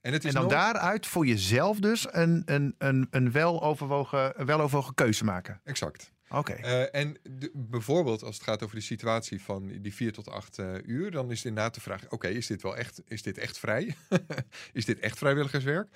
En, 0.00 0.12
het 0.12 0.24
is 0.24 0.34
En 0.34 0.40
dan 0.40 0.50
daaruit 0.50 1.06
voor 1.06 1.26
jezelf 1.26 1.78
dus 1.78 2.06
een, 2.10 2.42
een, 2.44 2.74
een, 2.78 3.06
een 3.10 3.32
weloverwogen, 3.32 4.40
een 4.40 4.46
weloverwogen 4.46 4.94
keuze 4.94 5.24
maken. 5.24 5.60
Exact. 5.64 6.14
Oké. 6.28 6.52
Eh, 6.52 7.00
en 7.00 7.16
de- 7.22 7.50
bijvoorbeeld 7.54 8.22
als 8.22 8.34
het 8.34 8.44
gaat 8.44 8.62
over 8.62 8.74
die 8.74 8.84
situatie 8.84 9.40
van 9.42 9.66
die 9.80 9.94
vier 9.94 10.12
tot 10.12 10.28
acht 10.28 10.58
eh, 10.58 10.74
uur, 10.84 11.10
dan 11.10 11.30
is 11.30 11.36
het 11.36 11.46
inderdaad 11.46 11.74
de 11.74 11.80
vraag: 11.80 12.08
oké, 12.10 12.28
is 12.28 12.46
dit 12.46 12.62
wel 12.62 12.76
echt, 12.76 13.02
is 13.08 13.22
dit 13.22 13.38
echt 13.38 13.58
vrij? 13.58 13.96
is 14.72 14.84
dit 14.84 14.98
echt 14.98 15.18
vrijwilligerswerk? 15.18 15.88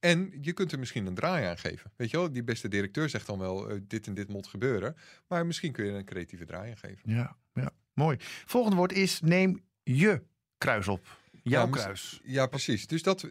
En 0.00 0.32
je 0.40 0.52
kunt 0.52 0.72
er 0.72 0.78
misschien 0.78 1.06
een 1.06 1.14
draai 1.14 1.46
aan 1.46 1.58
geven. 1.58 1.92
Weet 1.96 2.10
je 2.10 2.16
wel, 2.16 2.32
die 2.32 2.44
beste 2.44 2.68
directeur 2.68 3.08
zegt 3.08 3.26
dan 3.26 3.38
wel: 3.38 3.68
eh, 3.70 3.80
dit 3.82 4.06
en 4.06 4.14
dit 4.14 4.28
moet 4.28 4.46
gebeuren. 4.46 4.96
Maar 5.28 5.46
misschien 5.46 5.72
kun 5.72 5.84
je 5.84 5.90
er 5.90 5.96
een 5.96 6.04
creatieve 6.04 6.44
draai 6.44 6.70
aan 6.70 6.76
geven. 6.76 7.12
Ja, 7.14 7.36
ja, 7.54 7.70
mooi. 7.94 8.16
Volgende 8.46 8.76
woord 8.76 8.92
is 8.92 9.20
neem 9.20 9.62
je 9.82 10.22
kruis 10.58 10.88
op. 10.88 11.16
Jouw 11.42 11.64
Ja, 11.66 11.70
kruis. 11.72 12.20
Ja, 12.24 12.46
precies. 12.46 12.86
Dus 12.86 13.02
dat, 13.02 13.28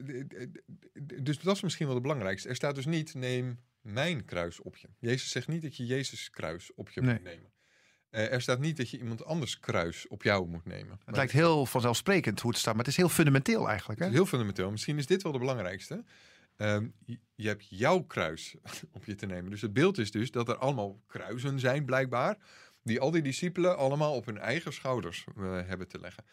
dus 1.23 1.39
dat 1.39 1.55
is 1.55 1.61
misschien 1.61 1.85
wel 1.85 1.95
het 1.95 2.03
belangrijkste. 2.03 2.49
Er 2.49 2.55
staat 2.55 2.75
dus 2.75 2.85
niet: 2.85 3.13
neem 3.13 3.59
mijn 3.87 4.25
kruis 4.25 4.59
op 4.59 4.77
je. 4.77 4.87
Jezus 4.99 5.29
zegt 5.31 5.47
niet 5.47 5.61
dat 5.61 5.77
je 5.77 5.85
Jezus 5.85 6.29
kruis 6.29 6.73
op 6.73 6.89
je 6.89 7.01
Nee. 7.01 7.13
moet 7.13 7.23
nemen. 7.23 7.51
Eh, 8.09 8.31
er 8.33 8.41
staat 8.41 8.59
niet 8.59 8.77
dat 8.77 8.89
je 8.89 8.97
iemand 8.97 9.25
anders 9.25 9.59
kruis 9.59 10.07
op 10.07 10.23
jou 10.23 10.47
moet 10.47 10.65
nemen. 10.65 10.99
Het 11.05 11.15
lijkt 11.15 11.31
heel 11.31 11.65
vanzelfsprekend 11.65 12.41
hoe 12.41 12.51
het 12.51 12.59
staat, 12.59 12.73
maar 12.75 12.83
het 12.83 12.91
is 12.91 12.97
heel 12.99 13.09
fundamenteel 13.09 13.69
eigenlijk. 13.69 13.99
Het 13.99 14.07
Hè? 14.07 14.13
is 14.13 14.19
heel 14.19 14.29
fundamenteel. 14.29 14.71
Misschien 14.71 14.97
is 14.97 15.05
dit 15.05 15.23
wel 15.23 15.31
de 15.31 15.39
belangrijkste. 15.39 16.03
Ehm, 16.55 16.87
je, 17.05 17.19
je 17.35 17.47
hebt 17.47 17.65
jouw 17.69 17.99
kruis 18.01 18.55
op 18.91 19.05
je 19.05 19.15
te 19.15 19.25
nemen. 19.25 19.51
Dus 19.51 19.61
het 19.61 19.73
beeld 19.73 19.97
is 19.97 20.11
dus 20.11 20.31
dat 20.31 20.49
er 20.49 20.57
allemaal 20.57 21.03
kruisen 21.07 21.59
zijn, 21.59 21.85
blijkbaar. 21.85 22.37
Die 22.83 22.99
al 22.99 23.11
die 23.11 23.21
discipelen 23.21 23.77
allemaal 23.77 24.15
op 24.15 24.25
hun 24.25 24.37
eigen 24.37 24.73
schouders 24.73 25.25
eh, 25.37 25.43
hebben 25.65 25.87
te 25.87 25.99
leggen. 25.99 26.23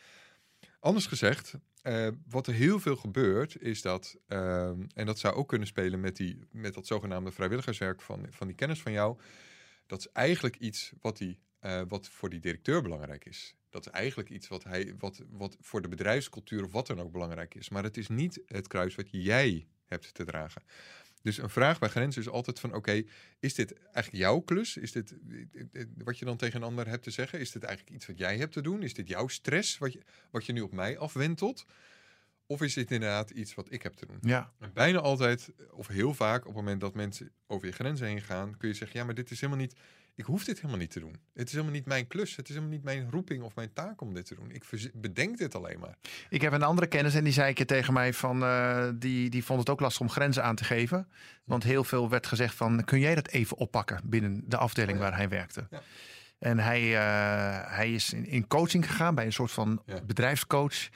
Anders 0.84 1.06
gezegd, 1.06 1.54
eh, 1.82 2.08
wat 2.28 2.46
er 2.46 2.52
heel 2.52 2.80
veel 2.80 2.96
gebeurt, 2.96 3.60
is 3.60 3.82
dat, 3.82 4.16
ehm, 4.26 4.82
en 4.94 5.06
dat 5.06 5.18
zou 5.18 5.34
ook 5.34 5.48
kunnen 5.48 5.68
spelen 5.68 6.00
met, 6.00 6.16
die, 6.16 6.38
met 6.50 6.74
dat 6.74 6.86
zogenaamde 6.86 7.32
vrijwilligerswerk 7.32 8.02
van, 8.02 8.26
van 8.30 8.46
die 8.46 8.56
kennis 8.56 8.82
van 8.82 8.92
jou. 8.92 9.18
Dat 9.86 9.98
is 9.98 10.08
eigenlijk 10.12 10.56
iets 10.56 10.92
wat, 11.00 11.16
die, 11.16 11.38
eh, 11.58 11.82
wat 11.88 12.08
voor 12.08 12.30
die 12.30 12.40
directeur 12.40 12.82
belangrijk 12.82 13.24
is. 13.24 13.56
Dat 13.70 13.86
is 13.86 13.92
eigenlijk 13.92 14.30
iets 14.30 14.48
wat, 14.48 14.64
hij, 14.64 14.94
wat, 14.98 15.22
wat 15.30 15.56
voor 15.60 15.82
de 15.82 15.88
bedrijfscultuur 15.88 16.64
of 16.64 16.72
wat 16.72 16.86
dan 16.86 17.00
ook 17.00 17.12
belangrijk 17.12 17.54
is. 17.54 17.68
Maar 17.68 17.82
het 17.82 17.96
is 17.96 18.08
niet 18.08 18.40
het 18.46 18.66
kruis 18.66 18.94
wat 18.94 19.08
jij 19.10 19.66
hebt 19.84 20.14
te 20.14 20.24
dragen. 20.24 20.62
Dus 21.24 21.38
een 21.38 21.50
vraag 21.50 21.78
bij 21.78 21.88
grenzen 21.88 22.22
is 22.22 22.28
altijd 22.28 22.60
van 22.60 22.74
oké, 22.74 23.02
is 23.40 23.54
dit 23.54 23.72
eigenlijk 23.78 24.24
jouw 24.24 24.40
klus? 24.40 24.76
Is 24.76 24.92
dit 24.92 25.14
wat 25.96 26.18
je 26.18 26.24
dan 26.24 26.36
tegen 26.36 26.60
een 26.60 26.66
ander 26.66 26.88
hebt 26.88 27.02
te 27.02 27.10
zeggen? 27.10 27.40
Is 27.40 27.50
dit 27.50 27.62
eigenlijk 27.62 27.96
iets 27.96 28.06
wat 28.06 28.18
jij 28.18 28.36
hebt 28.36 28.52
te 28.52 28.60
doen? 28.60 28.82
Is 28.82 28.94
dit 28.94 29.08
jouw 29.08 29.28
stress 29.28 29.78
wat 29.78 29.92
je, 29.92 30.02
wat 30.30 30.46
je 30.46 30.52
nu 30.52 30.60
op 30.60 30.72
mij 30.72 30.98
afwentelt? 30.98 31.66
Of 32.46 32.62
is 32.62 32.74
dit 32.74 32.90
inderdaad 32.90 33.30
iets 33.30 33.54
wat 33.54 33.66
ik 33.72 33.82
heb 33.82 33.94
te 33.94 34.06
doen? 34.06 34.18
Ja, 34.20 34.52
En 34.58 34.70
bijna 34.72 34.98
altijd, 34.98 35.52
of 35.70 35.86
heel 35.86 36.14
vaak, 36.14 36.40
op 36.40 36.46
het 36.46 36.54
moment 36.54 36.80
dat 36.80 36.94
mensen 36.94 37.32
over 37.46 37.66
je 37.66 37.72
grenzen 37.72 38.06
heen 38.06 38.22
gaan, 38.22 38.56
kun 38.56 38.68
je 38.68 38.74
zeggen: 38.74 38.98
Ja, 38.98 39.04
maar 39.04 39.14
dit 39.14 39.30
is 39.30 39.40
helemaal 39.40 39.62
niet. 39.62 39.74
Ik 40.16 40.24
hoef 40.24 40.44
dit 40.44 40.56
helemaal 40.56 40.78
niet 40.78 40.90
te 40.90 41.00
doen. 41.00 41.16
Het 41.34 41.46
is 41.46 41.52
helemaal 41.52 41.72
niet 41.74 41.86
mijn 41.86 42.06
klus. 42.06 42.36
Het 42.36 42.48
is 42.48 42.54
helemaal 42.54 42.74
niet 42.76 42.84
mijn 42.84 43.10
roeping 43.10 43.42
of 43.42 43.54
mijn 43.54 43.72
taak 43.72 44.00
om 44.00 44.14
dit 44.14 44.26
te 44.26 44.34
doen. 44.34 44.50
Ik 44.50 44.90
bedenk 44.94 45.38
dit 45.38 45.54
alleen 45.54 45.78
maar. 45.80 45.96
ik 46.28 46.40
heb 46.40 46.52
een 46.52 46.62
andere 46.62 46.86
kennis 46.86 47.14
en 47.14 47.24
die 47.24 47.32
zei 47.32 47.48
een 47.48 47.54
keer 47.54 47.66
tegen 47.66 47.92
mij 47.92 48.12
van, 48.12 48.42
eh, 48.42 48.88
die, 48.94 49.30
die 49.30 49.44
vond 49.44 49.60
het 49.60 49.68
ook 49.70 49.80
lastig 49.80 50.00
om 50.00 50.10
grenzen 50.10 50.44
aan 50.44 50.56
te 50.56 50.64
geven. 50.64 51.08
Want 51.44 51.62
heel 51.62 51.84
veel 51.84 52.08
werd 52.08 52.26
gezegd 52.26 52.54
van, 52.54 52.84
kun 52.84 52.98
jij 53.00 53.14
dat 53.14 53.28
even 53.28 53.56
oppakken 53.56 54.00
binnen 54.04 54.42
de 54.46 54.56
afdeling 54.56 54.98
Oh 54.98 55.02
ja. 55.04 55.08
waar 55.10 55.18
hij 55.18 55.28
werkte. 55.28 55.66
Ja. 55.70 55.82
En 56.38 56.58
hij, 56.58 56.80
eh, 56.96 57.76
hij 57.76 57.92
is 57.92 58.12
in, 58.12 58.26
in 58.26 58.46
coaching 58.46 58.86
gegaan 58.86 59.14
bij 59.14 59.24
een 59.24 59.32
soort 59.32 59.52
van 59.52 59.82
Ja. 59.86 60.00
bedrijfscoach. 60.06 60.88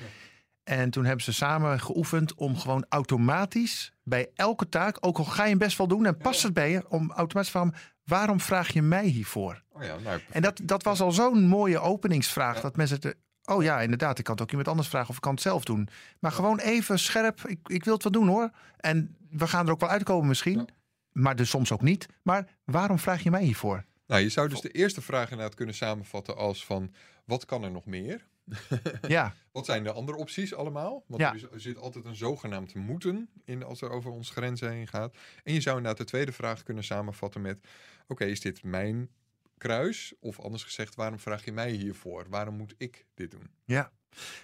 En 0.65 0.91
toen 0.91 1.05
hebben 1.05 1.25
ze 1.25 1.33
samen 1.33 1.81
geoefend 1.81 2.35
om 2.35 2.57
gewoon 2.57 2.87
automatisch 2.89 3.93
bij 4.03 4.31
elke 4.35 4.69
taak, 4.69 4.97
ook 5.07 5.19
al 5.19 5.25
ga 5.25 5.43
je 5.43 5.49
hem 5.49 5.59
best 5.59 5.79
wel 5.79 5.89
doen 5.89 6.07
en 6.07 6.17
past 6.17 6.43
het 6.43 6.53
bij 6.53 6.71
je, 6.71 6.89
om 6.89 7.13
automatisch 7.13 7.51
van 7.53 7.75
waarom 8.09 8.41
vraag 8.41 8.73
je 8.73 8.83
mij 8.83 9.07
hiervoor? 9.07 9.63
Oh 9.73 9.83
ja, 9.83 9.97
nou, 9.99 10.21
En 10.31 10.43
dat, 10.43 10.61
dat 10.63 10.83
was 10.83 11.01
al 11.01 11.13
zo'n 11.13 11.47
mooie 11.47 11.79
openingsvraag. 11.79 12.55
Ja. 12.55 12.61
Dat 12.61 12.77
mensen. 12.77 13.15
Oh 13.45 13.63
ja, 13.63 13.81
inderdaad. 13.81 14.19
Ik 14.19 14.25
kan 14.25 14.35
het 14.35 14.43
ook 14.43 14.51
iemand 14.51 14.69
anders 14.69 14.89
vragen 14.89 15.09
of 15.09 15.17
ik 15.17 15.21
kan 15.21 15.33
het 15.33 15.43
zelf 15.43 15.65
doen. 15.65 15.89
Maar 16.19 16.33
gewoon 16.33 16.59
even 16.59 16.99
scherp. 16.99 17.41
Ik, 17.47 17.59
ik 17.69 17.85
wil 17.85 17.95
het 17.95 18.03
wel 18.03 18.13
doen 18.13 18.29
hoor. 18.29 18.51
En 18.77 19.17
we 19.31 19.47
gaan 19.47 19.67
er 19.67 19.73
ook 19.73 19.81
wel 19.81 19.89
uitkomen 19.89 20.29
misschien. 20.29 20.69
Maar 21.13 21.37
dus 21.37 21.51
soms 21.51 21.73
ook 21.73 21.83
niet. 21.83 22.07
Maar 22.23 22.49
waarom 22.65 22.99
vraag 22.99 23.23
je 23.23 23.31
mij 23.31 23.43
hiervoor? 23.43 23.85
nou, 24.07 24.23
je 24.23 24.29
zou 24.29 24.49
dus 24.49 24.61
de 24.61 24.71
eerste 24.71 25.03
vraag 25.03 25.31
inderdaad 25.31 25.55
kunnen 25.55 25.75
samenvatten 25.75 26.37
als 26.37 26.65
van 26.65 26.93
wat 27.25 27.45
kan 27.45 27.63
er 27.63 27.71
nog 27.71 27.87
meer? 27.87 28.27
Ja, 29.09 29.35
Wat 29.53 29.65
zijn 29.65 29.83
de 29.85 29.93
andere 29.93 30.19
opties 30.19 30.55
allemaal? 30.55 31.05
Want 31.07 31.21
Ja. 31.23 31.35
er, 31.35 31.53
er 31.53 31.61
zit 31.61 31.77
altijd 31.79 32.05
een 32.05 32.17
zogenaamd 32.17 32.75
moeten 32.75 33.29
in 33.45 33.63
als 33.63 33.81
er 33.81 33.91
over 33.91 34.11
ons 34.11 34.31
grenzen 34.31 34.71
heen 34.71 34.87
gaat. 34.89 35.17
En 35.45 35.55
je 35.55 35.61
zou 35.61 35.77
inderdaad 35.77 36.01
de 36.01 36.11
tweede 36.11 36.33
vraag 36.33 36.63
kunnen 36.63 36.85
samenvatten 36.85 37.41
met: 37.41 37.59
oké, 38.07 38.25
is 38.25 38.41
dit 38.41 38.63
mijn 38.63 39.11
kruis? 39.59 40.15
Of 40.21 40.41
anders 40.41 40.65
gezegd, 40.65 40.95
waarom 40.95 41.19
vraag 41.19 41.45
je 41.45 41.53
mij 41.53 41.71
hiervoor? 41.71 42.27
Waarom 42.29 42.57
moet 42.57 42.75
ik 42.79 43.05
dit 43.15 43.31
doen? 43.31 43.51
ja. 43.65 43.91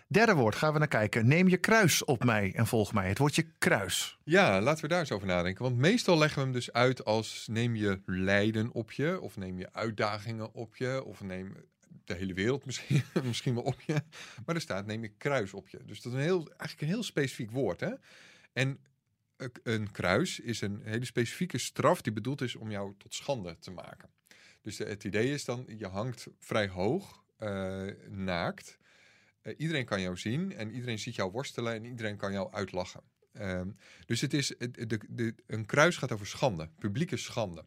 Derde 0.08 0.34
woord 0.34 0.54
gaan 0.54 0.73
we 0.73 0.78
naar 0.78 0.88
kijken. 0.88 1.26
Neem 1.26 1.49
je 1.49 1.56
kruis 1.56 2.04
op 2.04 2.25
mij 2.25 2.52
en 2.54 2.66
volg 2.66 2.92
mij. 2.92 3.08
Het 3.08 3.18
woordje 3.18 3.46
kruis. 3.58 4.18
Ja, 4.25 4.61
laten 4.61 4.82
we 4.82 4.88
daar 4.88 4.99
eens 5.00 5.12
over 5.12 5.26
nadenken. 5.26 5.62
Want 5.64 5.76
meestal 5.76 6.18
leggen 6.18 6.38
we 6.38 6.44
hem 6.44 6.52
dus 6.52 6.73
uit 6.73 7.04
als 7.04 7.46
neem 7.50 7.76
je 7.76 8.00
lijden 8.06 8.73
op 8.73 8.92
je, 8.92 9.20
of 9.20 9.37
neem 9.37 9.58
je 9.58 9.73
uitdagingen 9.73 10.54
op 10.54 10.76
je, 10.76 11.04
of 11.04 11.20
neem. 11.23 11.56
De 12.04 12.14
hele 12.14 12.34
wereld 12.34 12.64
misschien, 12.64 13.02
misschien 13.24 13.54
wel 13.54 13.62
op 13.62 13.80
je. 13.80 14.02
Maar 14.46 14.54
er 14.54 14.60
staat 14.60 14.86
neem 14.86 15.02
je 15.02 15.08
kruis 15.08 15.54
op 15.54 15.68
je. 15.68 15.78
Dus 15.84 16.00
dat 16.02 16.12
is 16.12 16.18
een 16.18 16.24
heel, 16.24 16.48
eigenlijk 16.48 16.80
een 16.80 16.88
heel 16.88 17.02
specifiek 17.02 17.50
woord. 17.50 17.80
Hè? 17.80 17.92
En 18.52 18.78
een- 19.62 19.90
kruis 19.90 20.40
is 20.40 20.60
een 20.60 20.80
hele 20.84 21.04
specifieke 21.04 21.58
straf 21.58 22.02
die 22.02 22.12
bedoeld 22.12 22.40
is 22.40 22.56
om 22.56 22.70
jou 22.70 22.94
tot 22.98 23.14
schande 23.14 23.58
te 23.58 23.70
maken. 23.70 24.10
Dus 24.62 24.78
het 24.78 25.04
idee 25.04 25.30
is 25.32 25.44
dan, 25.44 25.64
je 25.76 25.86
hangt 25.86 26.26
vrij 26.38 26.68
hoog, 26.68 27.24
eh, 27.36 27.86
naakt. 28.08 28.78
Eh, 29.40 29.54
iedereen 29.56 29.84
kan 29.84 30.00
jou 30.00 30.16
zien 30.16 30.52
en 30.56 30.70
iedereen 30.70 30.98
ziet 30.98 31.14
jou 31.14 31.30
worstelen 31.30 31.74
en 31.74 31.84
iedereen 31.84 32.16
kan 32.16 32.32
jou 32.32 32.52
uitlachen. 32.52 33.02
Ehm, 33.32 33.70
dus 34.06 34.20
het 34.20 34.34
is, 34.34 34.48
de, 34.58 35.00
de, 35.08 35.34
een 35.46 35.66
kruis 35.66 35.96
gaat 35.96 36.12
over 36.12 36.26
schande, 36.26 36.70
publieke 36.78 37.16
schande. 37.16 37.64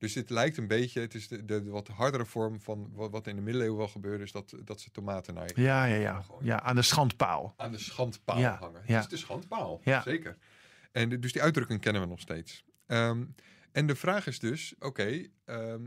Dus 0.00 0.12
dit 0.12 0.30
lijkt 0.30 0.56
een 0.56 0.66
beetje, 0.66 1.00
het 1.00 1.14
is 1.14 1.28
de, 1.28 1.44
de, 1.44 1.62
de 1.62 1.70
wat 1.70 1.88
hardere 1.88 2.26
vorm 2.26 2.60
van 2.60 2.90
wat, 2.92 3.10
wat 3.10 3.26
in 3.26 3.36
de 3.36 3.42
middeleeuwen 3.42 3.78
wel 3.78 3.88
gebeurde, 3.88 4.24
is 4.24 4.32
dat, 4.32 4.54
dat 4.64 4.80
ze 4.80 4.90
tomaten 4.90 5.34
naar 5.34 5.50
je 5.54 5.62
Ja, 5.62 5.84
ja, 5.84 5.94
ja. 5.96 6.24
Ja, 6.42 6.60
aan 6.62 6.74
de 6.76 6.82
schandpaal. 6.82 7.54
aan 7.56 7.72
de 7.72 7.78
schandpaal 7.78 8.38
Ja, 8.38 8.56
hangen. 8.58 8.82
ja. 8.86 8.94
Het 8.94 9.04
is 9.04 9.08
de 9.10 9.16
schandpaal, 9.16 9.80
Ja. 9.84 10.02
zeker. 10.02 10.36
En 10.92 11.08
de- 11.08 11.18
dus 11.18 11.32
die 11.32 11.42
uitdrukking 11.42 11.80
kennen 11.80 12.02
we 12.02 12.08
nog 12.08 12.20
steeds. 12.20 12.64
Ehm, 12.86 13.24
en 13.72 13.86
de 13.86 13.94
vraag 13.94 14.26
is 14.26 14.38
dus, 14.38 14.74
oké, 14.78 15.26
ehm, 15.44 15.84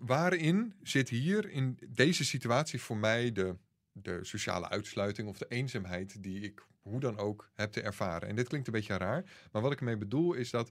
waarin 0.00 0.74
zit 0.82 1.08
hier 1.08 1.50
in 1.50 1.78
deze 1.88 2.24
situatie 2.24 2.80
voor 2.80 2.96
mij 2.96 3.32
de, 3.32 3.56
de 3.92 4.18
sociale 4.22 4.68
uitsluiting 4.68 5.28
of 5.28 5.38
de 5.38 5.46
eenzaamheid 5.48 6.22
die 6.22 6.40
ik 6.40 6.64
hoe 6.80 7.00
dan 7.00 7.18
ook 7.18 7.50
heb 7.54 7.72
te 7.72 7.80
ervaren? 7.82 8.28
En 8.28 8.36
dit 8.36 8.48
klinkt 8.48 8.66
een 8.66 8.72
beetje 8.72 8.96
raar, 8.96 9.24
maar 9.52 9.62
wat 9.62 9.72
ik 9.72 9.78
ermee 9.78 9.96
bedoel 9.96 10.32
is 10.32 10.50
dat 10.50 10.70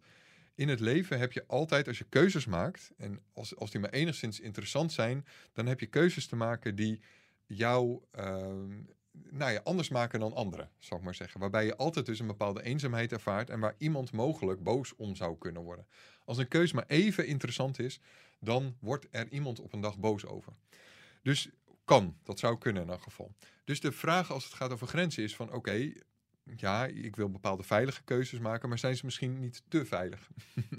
in 0.55 0.69
het 0.69 0.79
leven 0.79 1.19
heb 1.19 1.31
je 1.31 1.43
altijd, 1.47 1.87
als 1.87 1.97
je 1.97 2.05
keuzes 2.09 2.45
maakt, 2.45 2.91
en 2.97 3.21
als, 3.33 3.55
als 3.55 3.71
die 3.71 3.79
maar 3.79 3.89
enigszins 3.89 4.39
interessant 4.39 4.91
zijn, 4.91 5.25
dan 5.53 5.65
heb 5.65 5.79
je 5.79 5.85
keuzes 5.85 6.27
te 6.27 6.35
maken 6.35 6.75
die 6.75 7.01
jou 7.45 8.01
ehm, 8.11 8.83
nou 9.11 9.51
ja, 9.51 9.61
anders 9.63 9.89
maken 9.89 10.19
dan 10.19 10.33
anderen, 10.33 10.69
zal 10.79 10.97
ik 10.97 11.03
maar 11.03 11.15
zeggen. 11.15 11.39
Waarbij 11.39 11.65
je 11.65 11.75
altijd 11.75 12.05
dus 12.05 12.19
een 12.19 12.27
bepaalde 12.27 12.63
eenzaamheid 12.63 13.11
ervaart 13.11 13.49
en 13.49 13.59
waar 13.59 13.75
iemand 13.77 14.11
mogelijk 14.11 14.63
boos 14.63 14.95
om 14.95 15.15
zou 15.15 15.37
kunnen 15.37 15.61
worden. 15.61 15.87
Als 16.25 16.37
een 16.37 16.47
keus 16.47 16.71
maar 16.71 16.85
even 16.87 17.27
interessant 17.27 17.79
is, 17.79 17.99
dan 18.39 18.75
wordt 18.79 19.07
er 19.11 19.27
iemand 19.29 19.59
op 19.59 19.73
een 19.73 19.81
dag 19.81 19.97
boos 19.97 20.25
over. 20.25 20.53
Dus 21.21 21.49
kan, 21.85 22.17
dat 22.23 22.39
zou 22.39 22.57
kunnen 22.57 22.83
in 22.83 22.89
elk 22.89 23.01
geval. 23.01 23.31
Dus 23.63 23.79
de 23.79 23.91
vraag 23.91 24.31
als 24.31 24.43
het 24.43 24.53
gaat 24.53 24.71
over 24.71 24.87
grenzen 24.87 25.23
is 25.23 25.35
van 25.35 25.53
oké, 25.53 25.93
ja, 26.43 26.85
ik 26.85 27.15
wil 27.15 27.29
bepaalde 27.29 27.63
veilige 27.63 28.03
keuzes 28.03 28.39
maken, 28.39 28.69
maar 28.69 28.79
zijn 28.79 28.95
ze 28.95 29.05
misschien 29.05 29.39
niet 29.39 29.63
te 29.67 29.85
veilig? 29.85 30.29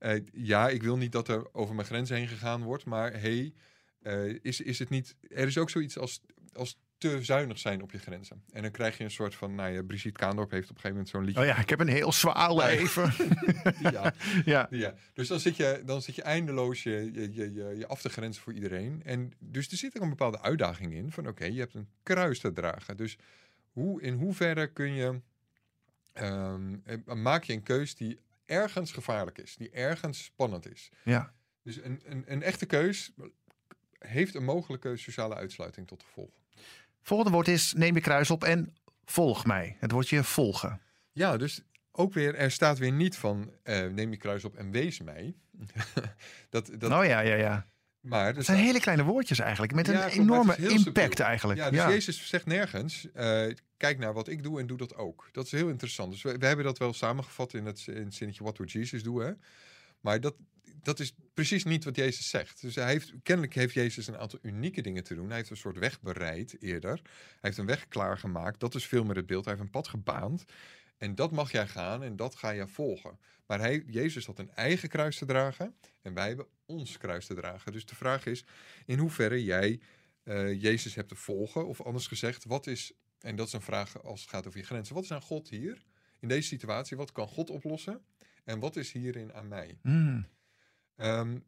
Eh, 0.00 0.20
ja, 0.32 0.68
ik 0.68 0.82
wil 0.82 0.96
niet 0.96 1.12
dat 1.12 1.28
er 1.28 1.54
over 1.54 1.74
mijn 1.74 1.86
grenzen 1.86 2.16
heen 2.16 2.28
gegaan 2.28 2.62
wordt, 2.62 2.84
maar 2.84 3.12
hey, 3.12 3.54
eh, 4.02 4.34
is, 4.42 4.60
is 4.60 4.78
het 4.78 4.88
niet. 4.88 5.16
Er 5.28 5.46
is 5.46 5.58
ook 5.58 5.70
zoiets 5.70 5.98
als, 5.98 6.20
als 6.52 6.78
te 7.00 7.22
zuinig 7.22 7.58
zijn 7.58 7.82
op 7.82 7.90
je 7.90 7.98
grenzen. 7.98 8.42
En 8.52 8.62
dan 8.62 8.70
krijg 8.70 8.98
je 8.98 9.04
een 9.04 9.10
soort 9.10 9.34
van. 9.34 9.54
Nou 9.54 9.72
ja, 9.72 9.82
Brigitte 9.82 10.18
Kaandorp 10.18 10.50
heeft 10.50 10.70
op 10.70 10.76
een 10.76 10.80
gegeven 10.80 10.96
moment 10.96 11.08
zo'n 11.08 11.24
liedje. 11.24 11.40
Oh 11.40 11.46
ja, 11.46 11.62
ik 11.62 11.68
heb 11.68 11.80
een 11.80 11.88
heel 11.88 12.12
zwaar 12.12 12.54
leven. 12.54 13.12
ja, 13.92 14.14
ja. 14.44 14.66
ja. 14.70 14.94
Dus 15.14 15.28
dan 15.28 15.40
zit 15.40 15.56
je, 15.56 15.82
dan 15.84 16.02
zit 16.02 16.14
je 16.14 16.22
eindeloos 16.22 16.82
je, 16.82 17.10
je, 17.12 17.34
je, 17.34 17.52
je, 17.52 17.74
je 17.78 17.86
af 17.86 18.00
te 18.00 18.08
grenzen 18.08 18.42
voor 18.42 18.52
iedereen. 18.52 19.02
En 19.04 19.32
dus 19.38 19.70
er 19.70 19.76
zit 19.76 19.94
er 19.94 20.02
een 20.02 20.08
bepaalde 20.08 20.40
uitdaging 20.40 20.92
in. 20.92 21.12
Van 21.12 21.28
oké, 21.28 21.44
je 21.44 21.60
hebt 21.60 21.74
een 21.74 21.88
kruis 22.02 22.40
te 22.40 22.52
dragen. 22.52 22.96
Dus 22.96 23.16
hoe, 23.72 24.02
in 24.02 24.14
hoeverre 24.14 24.72
kun 24.72 24.92
je. 24.94 25.20
ehm, 26.12 26.76
eh, 26.84 27.14
maak 27.14 27.44
je 27.44 27.52
een 27.52 27.62
keus 27.62 27.94
die 27.94 28.18
ergens 28.46 28.92
gevaarlijk 28.92 29.38
is, 29.38 29.56
die 29.56 29.70
ergens 29.70 30.24
spannend 30.24 30.70
is. 30.70 30.90
ja. 31.04 31.32
Dus 31.62 31.82
een, 31.82 32.00
een, 32.04 32.24
een 32.26 32.42
echte 32.42 32.66
keus 32.66 33.12
heeft 33.98 34.34
een 34.34 34.44
mogelijke 34.44 34.96
sociale 34.96 35.34
uitsluiting 35.34 35.86
tot 35.86 36.02
gevolg. 36.02 36.30
Volgende 37.02 37.32
woord 37.32 37.48
is 37.48 37.72
neem 37.72 37.94
je 37.94 38.00
kruis 38.00 38.30
op 38.30 38.44
en 38.44 38.76
volg 39.04 39.46
mij. 39.46 39.76
Het 39.78 39.90
woordje 39.90 40.24
volgen. 40.24 40.80
Ja, 41.12 41.36
dus 41.36 41.62
ook 41.92 42.12
weer, 42.12 42.34
er 42.34 42.50
staat 42.50 42.78
weer 42.78 42.92
niet 42.92 43.16
van 43.16 43.52
eh, 43.62 43.86
neem 43.86 44.10
je 44.10 44.16
kruis 44.16 44.44
op 44.44 44.56
en 44.56 44.70
wees 44.70 45.00
mij. 45.00 45.34
dat, 46.50 46.70
dat, 46.78 46.92
oh 46.92 47.04
ja, 47.04 47.20
ja, 47.20 47.34
ja. 47.34 47.66
Maar 48.00 48.24
Het 48.26 48.34
zijn 48.34 48.44
staat- 48.44 48.66
hele 48.66 48.80
kleine 48.80 49.04
woordjes 49.04 49.38
eigenlijk. 49.38 49.72
Met 49.74 49.88
een 49.88 50.02
enorme 50.04 50.56
impact 50.56 50.80
subtiel. 50.80 51.24
eigenlijk. 51.24 51.58
Ja, 51.58 51.70
dus 51.70 51.84
Jezus 51.84 52.28
zegt 52.28 52.46
nergens, 52.46 53.06
eh, 53.14 53.46
kijk 53.76 53.98
naar 53.98 54.12
wat 54.12 54.28
ik 54.28 54.42
doe 54.42 54.60
en 54.60 54.66
doe 54.66 54.78
dat 54.78 54.94
ook. 54.96 55.28
Dat 55.32 55.44
is 55.44 55.50
heel 55.52 55.68
interessant. 55.68 56.12
Dus 56.12 56.22
we, 56.22 56.38
we 56.38 56.46
hebben 56.46 56.64
dat 56.64 56.78
wel 56.78 56.92
samengevat 56.92 57.54
in 57.54 57.66
het, 57.66 57.84
in 57.86 58.04
het 58.04 58.14
zinnetje 58.14 58.42
What 58.42 58.56
would 58.56 58.72
Jesus 58.72 59.02
do, 59.02 59.20
hè? 59.20 59.32
Maar 60.00 60.20
dat, 60.20 60.34
dat 60.82 61.00
is 61.00 61.14
precies 61.34 61.64
niet 61.64 61.84
wat 61.84 61.96
Jezus 61.96 62.28
zegt. 62.28 62.60
Dus 62.60 62.74
hij 62.74 62.86
heeft, 62.86 63.12
kennelijk 63.22 63.54
heeft 63.54 63.74
Jezus 63.74 64.06
een 64.06 64.16
aantal 64.18 64.38
unieke 64.42 64.80
dingen 64.82 65.04
te 65.04 65.14
doen. 65.14 65.26
Hij 65.28 65.36
heeft 65.36 65.50
een 65.50 65.56
soort 65.56 65.78
weg 65.78 66.00
bereid 66.00 66.56
eerder. 66.62 67.00
Hij 67.02 67.38
heeft 67.40 67.58
een 67.58 67.66
weg 67.66 67.88
klaargemaakt. 67.88 68.60
Dat 68.60 68.74
is 68.74 68.86
veel 68.86 69.04
meer 69.04 69.16
het 69.16 69.26
beeld. 69.26 69.44
Hij 69.44 69.54
heeft 69.54 69.64
een 69.66 69.70
pad 69.72 69.88
gebaand. 69.88 70.44
En 71.00 71.14
dat 71.14 71.30
mag 71.30 71.52
jij 71.52 71.66
gaan 71.66 72.02
en 72.02 72.16
dat 72.16 72.34
ga 72.34 72.50
je 72.50 72.68
volgen. 72.68 73.18
Maar 73.46 73.58
hij, 73.60 73.82
Jezus 73.86 74.26
had 74.26 74.38
een 74.38 74.50
eigen 74.54 74.88
kruis 74.88 75.18
te 75.18 75.24
dragen 75.24 75.74
en 76.02 76.14
wij 76.14 76.26
hebben 76.28 76.46
ons 76.66 76.98
kruis 76.98 77.26
te 77.26 77.34
dragen. 77.34 77.72
Dus 77.72 77.86
de 77.86 77.94
vraag 77.94 78.26
is 78.26 78.44
in 78.86 78.98
hoeverre 78.98 79.44
jij 79.44 79.80
eh, 80.22 80.62
Jezus 80.62 80.94
hebt 80.94 81.08
te 81.08 81.14
volgen. 81.14 81.66
Of 81.66 81.80
anders 81.82 82.06
gezegd, 82.06 82.44
wat 82.44 82.66
is, 82.66 82.92
en 83.20 83.36
dat 83.36 83.46
is 83.46 83.52
een 83.52 83.60
vraag 83.60 84.02
als 84.02 84.20
het 84.20 84.30
gaat 84.30 84.46
over 84.46 84.58
je 84.58 84.64
grenzen. 84.64 84.94
Wat 84.94 85.04
is 85.04 85.12
aan 85.12 85.20
God 85.22 85.48
hier 85.48 85.84
in 86.18 86.28
deze 86.28 86.48
situatie? 86.48 86.96
Wat 86.96 87.12
kan 87.12 87.28
God 87.28 87.50
oplossen? 87.50 88.00
En 88.44 88.58
wat 88.58 88.76
is 88.76 88.92
hierin 88.92 89.32
aan 89.34 89.48
mij? 89.48 89.78
Mm, 89.82 90.26
Ehm, 90.96 91.38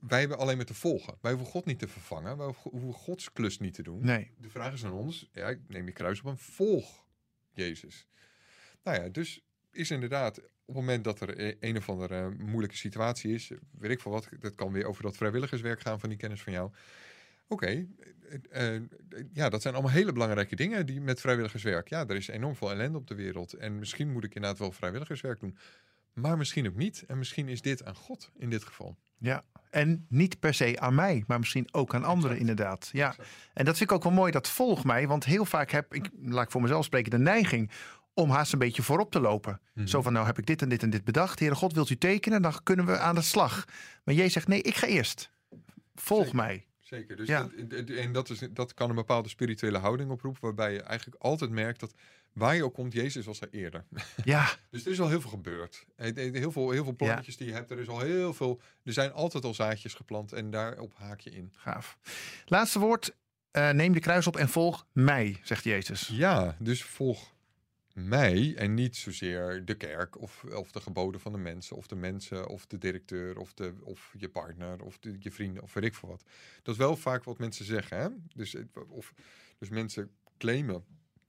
wij 0.00 0.20
hebben 0.20 0.38
alleen 0.38 0.56
maar 0.56 0.66
te 0.66 0.74
volgen. 0.74 1.14
Wij 1.20 1.32
hoeven 1.32 1.50
God 1.50 1.64
niet 1.64 1.78
te 1.78 1.88
vervangen. 1.88 2.36
Wij 2.36 2.54
hoeven 2.62 2.92
Gods 2.92 3.32
klus 3.32 3.58
niet 3.58 3.74
te 3.74 3.82
doen. 3.82 4.04
nee. 4.04 4.30
De 4.38 4.50
vraag 4.50 4.72
is 4.72 4.84
aan 4.84 4.92
ons, 4.92 5.28
ja, 5.32 5.48
ik 5.48 5.60
neem 5.68 5.86
je 5.86 5.92
kruis 5.92 6.20
op 6.20 6.26
en 6.26 6.38
volg 6.38 7.04
Jezus. 7.52 8.06
Nou 8.86 9.02
ja, 9.02 9.08
dus 9.08 9.40
is 9.72 9.90
inderdaad 9.90 10.38
op 10.38 10.44
het 10.66 10.74
moment 10.76 11.04
dat 11.04 11.20
er 11.20 11.40
e- 11.40 11.56
een 11.60 11.76
of 11.76 11.88
andere 11.88 12.16
eh, 12.16 12.46
moeilijke 12.46 12.76
situatie 12.76 13.34
is, 13.34 13.50
weet 13.70 13.90
ik 13.90 14.00
veel 14.00 14.12
wat, 14.12 14.28
dat 14.40 14.54
kan 14.54 14.72
weer 14.72 14.86
over 14.86 15.02
dat 15.02 15.16
vrijwilligerswerk 15.16 15.80
gaan 15.80 16.00
van 16.00 16.08
die 16.08 16.18
kennis 16.18 16.42
van 16.42 16.52
jou. 16.52 16.70
Oké, 17.48 17.86
eh, 18.50 18.74
eh, 18.74 18.82
ja, 19.32 19.48
dat 19.48 19.62
zijn 19.62 19.74
allemaal 19.74 19.92
hele 19.92 20.12
belangrijke 20.12 20.56
dingen 20.56 20.86
die 20.86 21.00
met 21.00 21.20
vrijwilligerswerk. 21.20 21.88
Ja, 21.88 22.06
er 22.06 22.16
is 22.16 22.28
enorm 22.28 22.56
veel 22.56 22.70
ellende 22.70 22.98
op 22.98 23.06
de 23.06 23.14
wereld 23.14 23.52
en 23.52 23.78
misschien 23.78 24.12
moet 24.12 24.24
ik 24.24 24.34
inderdaad 24.34 24.58
wel 24.58 24.72
vrijwilligerswerk 24.72 25.40
doen. 25.40 25.58
Maar 26.12 26.36
misschien 26.36 26.66
ook 26.66 26.76
niet. 26.76 27.04
En 27.06 27.18
misschien 27.18 27.48
is 27.48 27.62
dit 27.62 27.84
aan 27.84 27.94
God 27.94 28.30
in 28.36 28.50
dit 28.50 28.64
geval. 28.64 28.96
Ja. 29.18 29.44
En 29.70 30.06
niet 30.08 30.40
per 30.40 30.54
se 30.54 30.80
aan 30.80 30.94
mij, 30.94 31.24
maar 31.26 31.38
misschien 31.38 31.74
ook 31.74 31.94
aan 31.94 32.04
anderen 32.04 32.36
Exact. 32.36 32.40
inderdaad. 32.40 32.88
Ja. 32.92 33.08
Exact. 33.08 33.28
En 33.54 33.64
dat 33.64 33.76
vind 33.76 33.90
ik 33.90 33.96
ook 33.96 34.02
wel 34.02 34.12
mooi, 34.12 34.32
dat 34.32 34.48
volg 34.48 34.84
mij. 34.84 35.06
Want 35.06 35.24
heel 35.24 35.44
vaak 35.44 35.70
heb 35.70 35.94
ik, 35.94 36.10
laat 36.22 36.44
ik 36.44 36.50
voor 36.50 36.62
mezelf 36.62 36.84
spreken, 36.84 37.10
de 37.10 37.18
neiging 37.18 37.70
om 38.16 38.30
haast 38.30 38.52
een 38.52 38.58
beetje 38.58 38.82
voorop 38.82 39.10
te 39.10 39.20
lopen. 39.20 39.60
Mhm. 39.74 39.86
Zo 39.86 40.02
van, 40.02 40.12
nou 40.12 40.26
heb 40.26 40.38
ik 40.38 40.46
dit 40.46 40.62
en 40.62 40.68
dit 40.68 40.82
en 40.82 40.90
dit 40.90 41.04
bedacht. 41.04 41.38
Heere 41.38 41.54
God, 41.54 41.72
wilt 41.72 41.90
u 41.90 41.96
tekenen? 41.96 42.42
Dan 42.42 42.60
kunnen 42.62 42.86
we 42.86 42.98
aan 42.98 43.14
de 43.14 43.22
slag. 43.22 43.64
Maar 44.04 44.14
Jezus 44.14 44.32
zegt, 44.32 44.48
nee, 44.48 44.62
ik 44.62 44.74
ga 44.76 44.86
eerst. 44.86 45.30
Volg 45.94 46.20
Zeker. 46.22 46.36
mij. 46.36 46.66
Zeker. 46.80 47.16
Dus 47.16 47.28
Ja. 47.28 47.48
dat, 47.68 47.88
en 47.88 48.12
dat, 48.12 48.30
is, 48.30 48.38
dat 48.50 48.74
kan 48.74 48.88
een 48.88 48.94
bepaalde 48.94 49.28
spirituele 49.28 49.78
houding 49.78 50.10
oproepen, 50.10 50.40
waarbij 50.42 50.72
je 50.72 50.80
eigenlijk 50.82 51.22
altijd 51.22 51.50
merkt 51.50 51.80
dat 51.80 51.92
waar 52.32 52.54
je 52.54 52.64
ook 52.64 52.74
komt, 52.74 52.92
Jezus 52.92 53.26
was 53.26 53.40
er 53.40 53.48
eerder. 53.50 53.84
Ja, 54.24 54.48
Dus 54.70 54.84
er 54.84 54.92
is 54.92 55.00
al 55.00 55.08
heel 55.08 55.20
veel 55.20 55.30
gebeurd. 55.30 55.86
Heel 55.96 56.50
veel, 56.52 56.70
heel 56.70 56.84
veel 56.84 56.96
plannetjes 56.96 57.36
die 57.36 57.46
je 57.46 57.52
hebt. 57.52 57.70
Er 57.70 57.78
is 57.78 57.88
al 57.88 58.00
heel 58.00 58.34
veel. 58.34 58.60
Er 58.84 58.92
zijn 58.92 59.12
altijd 59.12 59.44
al 59.44 59.54
zaadjes 59.54 59.94
geplant 59.94 60.32
en 60.32 60.50
daarop 60.50 60.92
haak 60.96 61.20
je 61.20 61.30
in. 61.30 61.52
gaaf. 61.56 61.98
Laatste 62.44 62.78
woord. 62.78 63.14
eh, 63.50 63.70
neem 63.70 63.92
de 63.92 64.00
kruis 64.00 64.26
op 64.26 64.36
en 64.36 64.48
volg 64.48 64.86
mij, 64.92 65.40
zegt 65.42 65.64
Jezus. 65.64 66.08
Ja, 66.12 66.56
dus 66.58 66.82
volg 66.84 67.34
mij 67.96 68.54
en 68.56 68.74
niet 68.74 68.96
zozeer 68.96 69.64
de 69.64 69.74
kerk 69.74 70.20
of, 70.20 70.44
of 70.44 70.72
de 70.72 70.80
geboden 70.80 71.20
van 71.20 71.32
de 71.32 71.38
mensen 71.38 71.76
of 71.76 71.86
de 71.86 71.96
mensen 71.96 72.48
of 72.48 72.66
de 72.66 72.78
directeur 72.78 73.38
of, 73.38 73.54
de, 73.54 73.74
of 73.82 74.14
je 74.18 74.28
partner 74.28 74.82
of 74.82 74.98
de, 74.98 75.16
je 75.18 75.30
vrienden 75.30 75.62
of 75.62 75.74
weet 75.74 75.84
ik 75.84 75.94
veel 75.94 76.08
wat. 76.08 76.24
Dat 76.62 76.74
is 76.74 76.80
wel 76.80 76.96
vaak 76.96 77.24
wat 77.24 77.38
mensen 77.38 77.64
zeggen. 77.64 77.98
Hè? 77.98 78.08
Dus, 78.34 78.56
of, 78.88 79.14
dus 79.58 79.68
mensen 79.68 80.10
claimen 80.38 80.84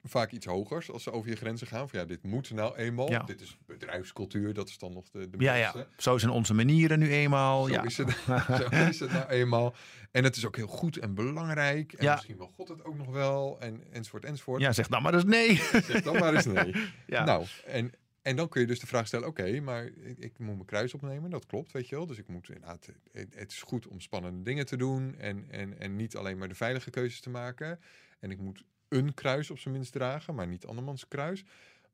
vaak 0.09 0.31
iets 0.31 0.45
hogers 0.45 0.91
als 0.91 1.03
ze 1.03 1.11
over 1.11 1.29
je 1.29 1.35
grenzen 1.35 1.67
gaan. 1.67 1.89
Van 1.89 1.99
ja, 1.99 2.05
dit 2.05 2.23
moet 2.23 2.51
nou 2.51 2.75
eenmaal. 2.75 3.09
Ja. 3.09 3.23
Dit 3.23 3.41
is 3.41 3.57
bedrijfscultuur, 3.65 4.53
dat 4.53 4.69
is 4.69 4.77
dan 4.77 4.93
nog 4.93 5.09
de, 5.09 5.29
de 5.29 5.37
Ja, 5.39 5.53
ja. 5.53 5.73
Zo 5.97 6.17
zijn 6.17 6.31
onze 6.31 6.53
manieren 6.53 6.99
nu 6.99 7.11
eenmaal. 7.11 7.63
Zo, 7.63 7.73
ja. 7.73 7.83
is 7.83 7.97
het, 7.97 8.11
zo 8.61 8.67
is 8.89 8.99
het 8.99 9.11
nou 9.11 9.27
eenmaal. 9.29 9.75
En 10.11 10.23
het 10.23 10.35
is 10.35 10.45
ook 10.45 10.55
heel 10.55 10.67
goed 10.67 10.97
en 10.97 11.13
belangrijk. 11.13 11.93
En 11.93 12.03
Ja. 12.03 12.13
misschien 12.13 12.37
wil 12.37 12.51
God 12.55 12.67
het 12.67 12.83
ook 12.83 12.97
nog 12.97 13.07
wel. 13.07 13.57
En, 13.59 13.83
enzovoort, 13.91 14.25
enzovoort. 14.25 14.61
ja, 14.61 14.71
zeg 14.73 14.89
nou 14.89 15.03
maar 15.03 15.11
dus 15.11 15.23
nee. 15.23 15.55
Zeg 15.55 16.01
dan 16.01 16.19
maar 16.19 16.33
eens 16.33 16.45
nee. 16.45 16.75
Ja. 17.07 17.23
Nou, 17.23 17.45
en, 17.65 17.91
en 18.21 18.35
dan 18.35 18.49
kun 18.49 18.61
je 18.61 18.67
dus 18.67 18.79
de 18.79 18.87
vraag 18.87 19.07
stellen... 19.07 19.27
Oké, 19.27 19.59
maar 19.59 19.85
ik, 19.85 20.17
ik 20.17 20.39
moet 20.39 20.53
mijn 20.53 20.65
kruis 20.65 20.93
opnemen. 20.93 21.29
Dat 21.29 21.45
klopt, 21.45 21.71
weet 21.71 21.89
je 21.89 21.95
wel. 21.95 22.05
Dus 22.07 22.17
ik 22.17 22.27
moet 22.27 22.49
inderdaad... 22.49 22.89
Het, 23.11 23.35
het 23.35 23.51
is 23.51 23.61
goed 23.61 23.87
om 23.87 23.99
spannende 23.99 24.41
dingen 24.43 24.65
te 24.65 24.77
doen. 24.77 25.15
En, 25.17 25.45
en, 25.49 25.79
en 25.79 25.95
niet 25.95 26.15
alleen 26.15 26.37
maar 26.37 26.47
de 26.47 26.55
veilige 26.55 26.89
keuzes 26.89 27.19
te 27.19 27.29
maken. 27.29 27.79
En 28.19 28.31
ik 28.31 28.39
moet 28.39 28.63
een 28.89 29.13
kruis 29.13 29.51
op 29.51 29.59
zijn 29.59 29.73
minst 29.73 29.91
dragen. 29.91 30.35
Maar 30.35 30.47
niet 30.47 30.65
andermans 30.65 31.07
kruis. 31.07 31.43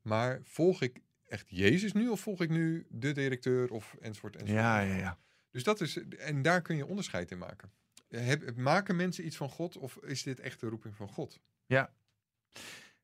Maar 0.02 0.40
volg 0.42 0.82
ik 0.82 1.00
echt 1.28 1.46
Jezus 1.48 1.92
nu? 1.92 2.08
Of 2.08 2.20
volg 2.20 2.40
ik 2.40 2.50
nu 2.50 2.86
de 2.88 3.12
directeur? 3.12 3.70
Of 3.70 3.96
enzovoort, 4.00 4.36
enzovoort. 4.36 4.62
Ja, 4.62 4.80
ja, 4.80 4.94
ja. 4.94 5.18
Dus 5.50 5.62
dat 5.62 5.80
is, 5.80 5.98
en 6.18 6.42
daar 6.42 6.62
kun 6.62 6.76
je 6.76 6.86
onderscheid 6.86 7.30
in 7.30 7.38
maken. 7.38 7.70
heb, 8.08 8.56
maken 8.56 8.96
mensen 8.96 9.26
iets 9.26 9.36
van 9.36 9.48
God 9.48 9.76
of 9.76 9.96
is 9.96 10.22
dit 10.22 10.40
echt 10.40 10.60
de 10.60 10.68
roeping 10.68 10.96
van 10.96 11.08
God? 11.08 11.40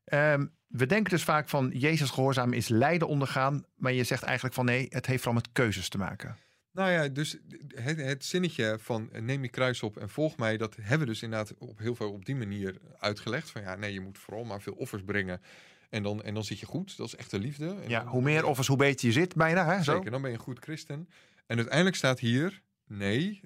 Ehm, 0.04 0.46
we 0.66 0.86
denken 0.86 1.10
dus 1.10 1.24
vaak 1.24 1.48
van 1.48 1.70
Jezus 1.74 2.10
gehoorzaam 2.10 2.52
is 2.52 2.68
lijden 2.68 3.08
ondergaan. 3.08 3.64
Maar 3.74 3.92
je 3.92 4.04
zegt 4.04 4.22
eigenlijk 4.22 4.54
van 4.54 4.64
nee, 4.64 4.86
het 4.88 5.06
heeft 5.06 5.22
vooral 5.22 5.40
met 5.42 5.52
keuzes 5.52 5.88
te 5.88 5.98
maken. 5.98 6.36
Nou 6.72 6.90
ja, 6.90 7.08
dus 7.08 7.36
het, 7.74 7.96
het 7.96 8.24
zinnetje 8.24 8.76
van 8.80 9.08
eh, 9.12 9.22
neem 9.22 9.42
je 9.42 9.48
kruis 9.48 9.82
op 9.82 9.96
en 9.96 10.08
volg 10.08 10.36
mij, 10.36 10.56
dat 10.56 10.76
hebben 10.76 10.98
we 11.06 11.12
dus 11.12 11.22
inderdaad 11.22 11.54
op 11.58 11.78
heel 11.78 11.94
veel 11.94 12.12
op 12.12 12.24
die 12.24 12.36
manier 12.36 12.76
uitgelegd. 12.98 13.50
Van 13.50 13.62
ja, 13.62 13.74
nee, 13.76 13.92
je 13.92 14.00
moet 14.00 14.18
vooral 14.18 14.44
maar 14.44 14.60
veel 14.62 14.72
offers 14.72 15.02
brengen 15.02 15.40
en 15.88 16.02
dan, 16.02 16.22
en 16.22 16.34
dan 16.34 16.44
zit 16.44 16.58
je 16.60 16.66
goed. 16.66 16.96
Dat 16.96 17.06
is 17.06 17.16
echte 17.16 17.38
liefde. 17.38 17.68
En 17.82 17.88
Ja, 17.88 18.00
dan- 18.02 18.08
hoe 18.12 18.22
meer 18.22 18.44
offers, 18.44 18.66
hoe 18.66 18.76
beter 18.76 19.06
je 19.06 19.12
zit 19.12 19.34
bijna. 19.34 19.66
Hè? 19.76 19.82
Zo. 19.82 19.94
Zeker, 19.94 20.10
dan 20.10 20.20
ben 20.22 20.30
je 20.30 20.36
een 20.36 20.42
goed 20.42 20.58
christen. 20.58 21.08
En 21.46 21.56
uiteindelijk 21.56 21.96
staat 21.96 22.18
hier, 22.18 22.62
nee, 22.86 23.40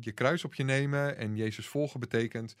je 0.00 0.12
kruis 0.12 0.44
op 0.44 0.54
je 0.54 0.64
nemen 0.64 1.16
en 1.16 1.36
Jezus 1.36 1.66
volgen 1.66 2.00
betekent 2.00 2.56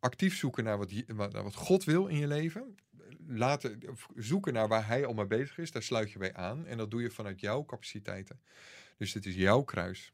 actief 0.00 0.36
zoeken 0.36 0.64
naar 0.64 0.78
wat, 0.78 0.92
wat- 1.06 1.32
naar 1.32 1.42
wat 1.42 1.54
God 1.54 1.84
wil 1.84 2.06
in 2.06 2.16
je 2.18 2.26
leven. 2.26 2.74
Laten, 3.26 3.80
of 3.90 4.08
zoeken 4.16 4.52
naar 4.52 4.68
waar 4.68 4.86
hij 4.86 5.04
al 5.06 5.14
mee 5.14 5.26
bezig 5.26 5.58
is, 5.58 5.70
daar 5.70 5.82
sluit 5.82 6.10
je 6.12 6.18
bij 6.18 6.34
aan. 6.34 6.66
En 6.66 6.76
dat 6.76 6.90
doe 6.90 7.02
je 7.02 7.10
vanuit 7.10 7.40
jouw 7.40 7.64
capaciteiten. 7.64 8.40
Dus 9.00 9.14
het 9.14 9.26
is 9.26 9.34
jouw 9.34 9.62
kruis. 9.62 10.12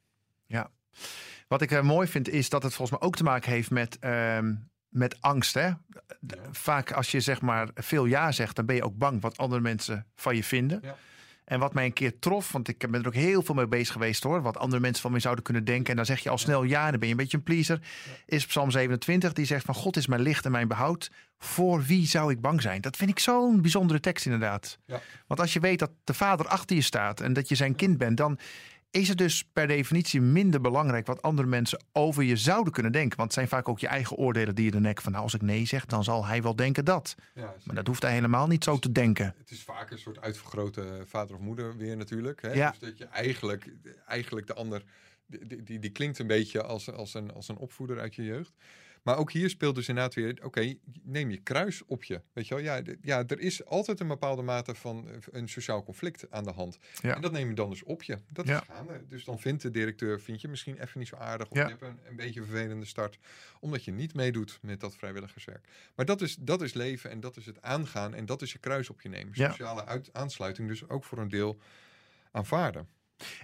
Wat 1.49 1.63
ik 1.63 1.71
eh, 1.71 1.83
mooi 1.83 2.09
vind 2.09 2.29
is 2.29 2.49
dat 2.49 2.63
het 2.63 2.75
volgens 2.75 2.99
mij 2.99 3.09
ook 3.09 3.17
te 3.17 3.23
maken 3.23 3.53
heeft 3.53 3.71
met, 3.71 3.99
ehm, 3.99 4.55
met 4.89 5.21
angst. 5.21 5.55
Hè? 5.55 5.71
Vaak 6.51 6.93
als 6.93 7.11
je 7.11 7.21
zeg 7.21 7.41
maar 7.41 7.69
veel 7.75 8.05
ja 8.05 8.33
zegt, 8.33 8.57
dan 8.57 8.67
ben 8.67 8.77
je 8.77 8.85
ook 8.85 8.99
bang 8.99 9.21
wat 9.21 9.37
andere 9.39 9.61
mensen 9.61 10.07
van 10.15 10.37
je 10.37 10.45
vinden. 10.45 10.79
Ja. 10.83 10.97
En 11.45 11.59
wat 11.59 11.75
mij 11.75 11.85
een 11.85 11.93
keer 11.93 12.19
trof, 12.19 12.53
want 12.53 12.69
ik 12.69 12.91
ben 12.91 13.01
er 13.01 13.07
ook 13.07 13.15
heel 13.15 13.43
veel 13.43 13.55
mee 13.55 13.67
bezig 13.67 13.93
geweest 13.93 14.23
hoor. 14.23 14.43
Wat 14.43 14.57
andere 14.57 14.81
mensen 14.81 15.03
van 15.03 15.11
mij 15.11 15.21
zouden 15.21 15.45
kunnen 15.45 15.65
denken. 15.65 15.91
En 15.91 15.97
dan 15.97 16.07
zeg 16.07 16.21
je 16.21 16.31
al 16.31 16.39
snel 16.39 16.63
ja, 16.63 16.91
dan 16.91 16.99
ben 16.99 17.09
je 17.09 17.15
een 17.15 17.21
beetje 17.21 17.37
een 17.37 17.43
pleaser. 17.43 17.81
Is 18.27 18.47
Psalm 18.47 18.71
27, 18.71 19.33
die 19.33 19.45
zegt 19.45 19.65
van 19.65 19.75
God 19.75 19.97
is 19.97 20.07
mijn 20.07 20.21
licht 20.21 20.45
en 20.45 20.51
mijn 20.51 20.69
behoud. 20.69 21.11
Voor 21.39 21.83
wie 21.83 22.07
zou 22.07 22.31
ik 22.31 22.41
bang 22.41 22.63
zijn? 22.63 22.81
Dat 22.81 22.97
vind 22.97 23.11
ik 23.11 23.19
zo'n 23.19 23.61
bijzondere 23.63 24.01
tekst 24.01 24.25
inderdaad. 24.25 24.79
Ja. 24.87 25.01
Want 25.27 25.41
als 25.41 25.53
je 25.53 25.61
weet 25.61 25.79
dat 25.79 25.91
de 26.05 26.15
vader 26.15 26.47
achter 26.47 26.77
je 26.77 26.83
staat 26.83 27.21
en 27.21 27.33
dat 27.33 27.49
je 27.49 27.55
zijn 27.55 27.75
kind 27.75 27.99
bent, 27.99 28.17
dan 28.17 28.39
is 28.97 29.09
het 29.09 29.19
dus 29.19 29.45
per 29.53 29.67
definitie 29.67 30.21
minder 30.21 30.61
belangrijk 30.61 31.07
wat 31.07 31.23
andere 31.23 31.49
mensen 31.49 31.85
over 31.93 32.23
je 32.23 32.37
zouden 32.37 32.73
kunnen 32.73 32.93
denken. 32.93 33.17
Want 33.17 33.29
het 33.29 33.39
zijn 33.39 33.49
vaak 33.49 33.69
ook 33.69 33.79
je 33.79 33.87
eigen 33.87 34.17
oordelen 34.17 34.55
die 34.55 34.65
je 34.65 34.71
de 34.71 34.81
nek 34.81 35.01
van 35.01 35.13
nou, 35.13 35.25
als 35.25 35.35
ik 35.35 35.43
nee 35.43 35.67
zeg, 35.67 35.87
dan 35.87 36.05
zal 36.05 36.27
hij 36.27 36.43
wel 36.43 36.57
denken 36.57 36.85
dat. 36.85 37.15
Ja, 37.35 37.55
Maar 37.65 37.75
dat 37.75 37.87
hoeft 37.87 38.03
hij 38.03 38.13
helemaal 38.13 38.47
niet 38.47 38.65
zo 38.65 38.79
te 38.79 38.93
denken. 38.93 39.35
Het 39.39 39.51
is 39.51 39.63
vaak 39.63 39.91
een 39.91 39.99
soort 39.99 40.21
uitvergrote 40.21 41.03
vader 41.07 41.35
of 41.35 41.41
moeder 41.41 41.77
weer 41.77 41.97
natuurlijk. 41.97 42.43
Hè? 42.43 42.53
Ja. 42.53 42.71
Dus 42.71 42.79
dat 42.79 42.99
je 42.99 43.05
eigenlijk, 43.05 43.73
eigenlijk 44.07 44.47
de 44.47 44.55
ander, 44.55 44.83
die, 45.27 45.63
die, 45.63 45.79
die 45.79 45.91
klinkt 45.91 46.19
een 46.19 46.27
beetje 46.27 46.63
als, 46.63 46.93
als, 46.93 47.15
een, 47.15 47.33
als 47.33 47.49
een 47.49 47.57
opvoeder 47.57 48.01
uit 48.01 48.15
je 48.15 48.25
jeugd. 48.25 48.53
Maar 49.07 49.17
ook 49.19 49.33
hier 49.33 49.51
speelt 49.51 49.75
dus 49.75 49.89
inderdaad 49.89 50.15
weer, 50.15 50.39
oké, 50.45 50.75
neem 51.03 51.31
je 51.31 51.37
kruis 51.37 51.85
op 51.85 52.05
je. 52.05 52.21
Weet 52.33 52.49
je 52.49 52.55
wel, 52.55 52.63
ja, 52.65 52.83
ja, 53.03 53.25
er 53.27 53.41
is 53.41 53.65
altijd 53.65 54.01
een 54.01 54.09
bepaalde 54.09 54.43
mate 54.43 54.75
van 54.75 55.09
eh, 55.09 55.17
een 55.31 55.49
sociaal 55.49 55.83
conflict 55.85 56.31
aan 56.31 56.45
de 56.45 56.51
hand. 56.53 56.79
Ja. 57.03 57.15
En 57.15 57.21
dat 57.21 57.33
neem 57.33 57.49
je 57.49 57.55
dan 57.55 57.71
dus 57.71 57.83
op 57.83 58.03
je. 58.03 58.19
Dat 58.33 58.47
Ja. 58.47 58.61
is 58.61 58.67
gaande. 58.69 59.07
Dus 59.09 59.25
dan 59.25 59.39
vindt 59.39 59.63
de 59.63 59.71
directeur, 59.71 60.21
vind 60.21 60.41
je 60.41 60.49
misschien 60.49 60.81
even 60.83 60.99
niet 60.99 61.09
zo 61.09 61.17
aardig. 61.17 61.49
Of 61.51 61.57
Ja. 61.57 61.63
je 61.63 61.69
hebt 61.71 61.83
een, 61.83 61.99
een 62.09 62.17
beetje 62.17 62.41
een 62.41 62.47
vervelende 62.47 62.85
start. 62.87 63.19
Omdat 63.61 63.85
je 63.85 63.93
niet 63.93 64.15
meedoet 64.15 64.59
met 64.63 64.81
dat 64.81 64.97
vrijwilligerswerk. 64.97 65.69
Maar 65.97 66.07
dat 66.07 66.21
is, 66.21 66.37
dat 66.41 66.63
is 66.63 66.73
leven 66.75 67.11
en 67.11 67.21
dat 67.21 67.37
is 67.37 67.47
het 67.47 67.63
aangaan. 67.63 68.15
En 68.15 68.27
dat 68.27 68.43
is 68.43 68.53
je 68.53 68.59
kruis 68.59 68.91
op 68.91 69.01
je 69.01 69.09
nemen. 69.09 69.33
Ja. 69.35 69.49
Sociale 69.51 69.85
uit, 69.85 70.09
aansluiting 70.13 70.69
dus 70.69 70.89
ook 70.89 71.05
voor 71.05 71.19
een 71.19 71.29
deel 71.29 71.59
aanvaarden. 72.31 72.89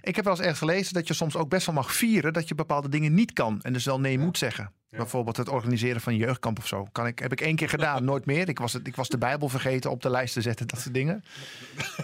Ik 0.01 0.15
heb 0.15 0.23
wel 0.23 0.33
eens 0.33 0.41
ergens 0.41 0.59
gelezen 0.59 0.93
dat 0.93 1.07
je 1.07 1.13
soms 1.13 1.35
ook 1.35 1.49
best 1.49 1.65
wel 1.65 1.75
mag 1.75 1.93
vieren 1.93 2.33
dat 2.33 2.47
je 2.47 2.55
bepaalde 2.55 2.89
dingen 2.89 3.13
niet 3.13 3.33
kan. 3.33 3.59
En 3.61 3.73
dus 3.73 3.85
wel 3.85 3.99
nee 3.99 4.19
moet 4.19 4.37
zeggen. 4.37 4.71
Ja. 4.89 4.97
Bijvoorbeeld 4.97 5.37
het 5.37 5.49
organiseren 5.49 6.01
van 6.01 6.13
een 6.13 6.19
jeugdkamp 6.19 6.57
of 6.57 6.67
zo. 6.67 6.87
Kan 6.91 7.07
ik, 7.07 7.19
heb 7.19 7.31
ik 7.31 7.41
één 7.41 7.55
keer 7.55 7.69
gedaan, 7.77 8.03
nooit 8.03 8.25
meer. 8.25 8.49
Ik 8.49 8.59
was, 8.59 8.73
het, 8.73 8.87
ik 8.87 8.95
was 8.95 9.09
de 9.09 9.17
Bijbel 9.17 9.49
vergeten 9.49 9.91
op 9.91 10.01
de 10.01 10.09
lijst 10.09 10.33
te 10.33 10.41
zetten, 10.41 10.67
dat 10.67 10.79
soort 10.79 10.93
dingen. 10.93 11.23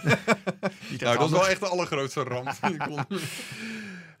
Nou, 0.00 0.98
dat 0.98 1.00
is 1.00 1.16
handig. 1.16 1.30
wel 1.30 1.48
echt 1.48 1.60
de 1.60 1.68
allergrootste 1.68 2.22
ramp. 2.22 2.52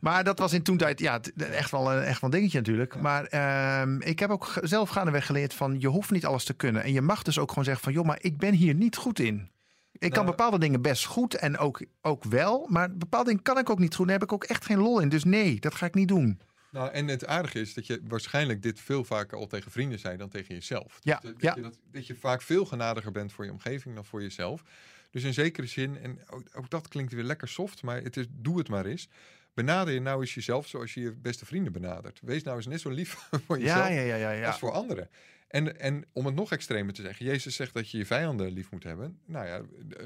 Maar 0.00 0.24
dat 0.24 0.38
was 0.38 0.52
in 0.52 0.62
toen 0.62 0.76
tijd 0.76 1.00
ja, 1.00 1.20
echt, 1.36 1.70
wel 1.70 1.92
een, 1.92 2.02
echt 2.02 2.20
wel 2.20 2.30
een 2.30 2.36
dingetje 2.36 2.58
natuurlijk. 2.58 3.00
Maar 3.00 3.24
ehm, 3.24 4.00
ik 4.00 4.18
heb 4.18 4.30
ook 4.30 4.52
zelf 4.62 4.88
gaandeweg 4.88 5.26
geleerd 5.26 5.54
van 5.54 5.80
je 5.80 5.88
hoeft 5.88 6.10
niet 6.10 6.26
alles 6.26 6.44
te 6.44 6.54
kunnen. 6.54 6.82
En 6.82 6.92
je 6.92 7.00
mag 7.00 7.22
dus 7.22 7.38
ook 7.38 7.48
gewoon 7.48 7.64
zeggen 7.64 7.84
van 7.84 7.92
joh, 7.92 8.04
maar 8.04 8.18
ik 8.20 8.36
ben 8.36 8.54
hier 8.54 8.74
niet 8.74 8.96
goed 8.96 9.18
in. 9.18 9.50
Ik 10.00 10.10
kan 10.10 10.24
Nou- 10.24 10.36
bepaalde 10.36 10.58
dingen 10.58 10.82
best 10.82 11.04
goed 11.04 11.34
en 11.34 11.58
ook, 11.58 11.84
ook 12.00 12.24
wel. 12.24 12.66
Maar 12.68 12.96
bepaalde 12.96 13.28
dingen 13.28 13.42
kan 13.42 13.58
ik 13.58 13.70
ook 13.70 13.78
niet 13.78 13.94
goed. 13.94 14.06
Daar 14.06 14.14
heb 14.18 14.24
ik 14.24 14.32
ook 14.32 14.44
echt 14.44 14.64
geen 14.64 14.78
lol 14.78 15.00
in. 15.00 15.08
Dus 15.08 15.24
nee, 15.24 15.60
dat 15.60 15.74
ga 15.74 15.86
ik 15.86 15.94
niet 15.94 16.08
doen. 16.08 16.40
Nou, 16.70 16.90
en 16.90 17.08
het 17.08 17.26
aardige 17.26 17.60
is 17.60 17.74
dat 17.74 17.86
je 17.86 18.00
waarschijnlijk 18.08 18.62
dit 18.62 18.80
veel 18.80 19.04
vaker 19.04 19.38
al 19.38 19.46
tegen 19.46 19.70
vrienden 19.70 19.98
zei 19.98 20.16
dan 20.16 20.28
tegen 20.28 20.54
jezelf. 20.54 20.98
Ja, 21.00 21.18
Dus 21.22 21.30
dat, 21.32 21.40
ja. 21.42 21.48
dat, 21.48 21.56
je, 21.56 21.62
dat, 21.62 21.78
dat 21.92 22.06
je 22.06 22.14
vaak 22.14 22.42
veel 22.42 22.64
genadiger 22.64 23.12
bent 23.12 23.32
voor 23.32 23.44
je 23.44 23.50
omgeving 23.50 23.94
dan 23.94 24.04
voor 24.04 24.22
jezelf. 24.22 24.62
Dus 25.10 25.22
in 25.24 25.34
zekere 25.34 25.66
zin, 25.66 25.98
en 26.02 26.18
ook, 26.30 26.42
ook 26.54 26.70
dat 26.70 26.88
klinkt 26.88 27.12
weer 27.12 27.24
lekker 27.24 27.48
soft, 27.48 27.82
maar 27.82 28.02
het 28.02 28.16
is, 28.16 28.26
doe 28.30 28.58
het 28.58 28.68
maar 28.68 28.86
eens. 28.86 29.08
Benader 29.54 29.94
je 29.94 30.00
nou 30.00 30.20
eens 30.20 30.34
jezelf 30.34 30.66
zoals 30.66 30.94
je 30.94 31.00
je 31.00 31.12
beste 31.12 31.46
vrienden 31.46 31.72
benadert. 31.72 32.20
Wees 32.22 32.42
nou 32.42 32.56
eens 32.56 32.66
net 32.66 32.80
zo 32.80 32.90
lief 32.90 33.12
voor 33.46 33.58
jezelf 33.58 33.78
Ja, 33.78 33.88
ja, 33.88 34.00
ja, 34.00 34.14
ja. 34.16 34.30
ja. 34.30 34.46
als 34.46 34.58
voor 34.58 34.72
anderen. 34.72 35.08
En, 35.50 35.80
en 35.80 36.04
om 36.12 36.26
het 36.26 36.34
nog 36.34 36.52
extremer 36.52 36.94
te 36.94 37.02
zeggen, 37.02 37.26
Jezus 37.26 37.56
zegt 37.56 37.74
dat 37.74 37.90
je 37.90 37.98
je 37.98 38.06
vijanden 38.06 38.50
lief 38.50 38.70
moet 38.70 38.82
hebben. 38.82 39.20
Nou 39.26 39.46
ja, 39.46 39.60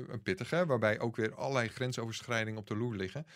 een 0.08 0.22
pittige, 0.22 0.66
waarbij 0.66 1.00
ook 1.00 1.16
weer 1.16 1.34
allerlei 1.34 1.68
grensoverschrijdingen 1.68 2.60
op 2.60 2.66
de 2.66 2.76
loer 2.76 2.94
liggen. 2.94 3.26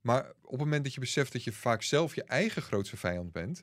Maar 0.00 0.26
op 0.42 0.50
het 0.50 0.58
moment 0.58 0.84
dat 0.84 0.94
je 0.94 1.00
beseft 1.00 1.32
dat 1.32 1.44
je 1.44 1.52
vaak 1.52 1.82
zelf 1.82 2.14
je 2.14 2.24
eigen 2.24 2.62
grootste 2.62 2.96
vijand 2.96 3.32
bent, 3.32 3.62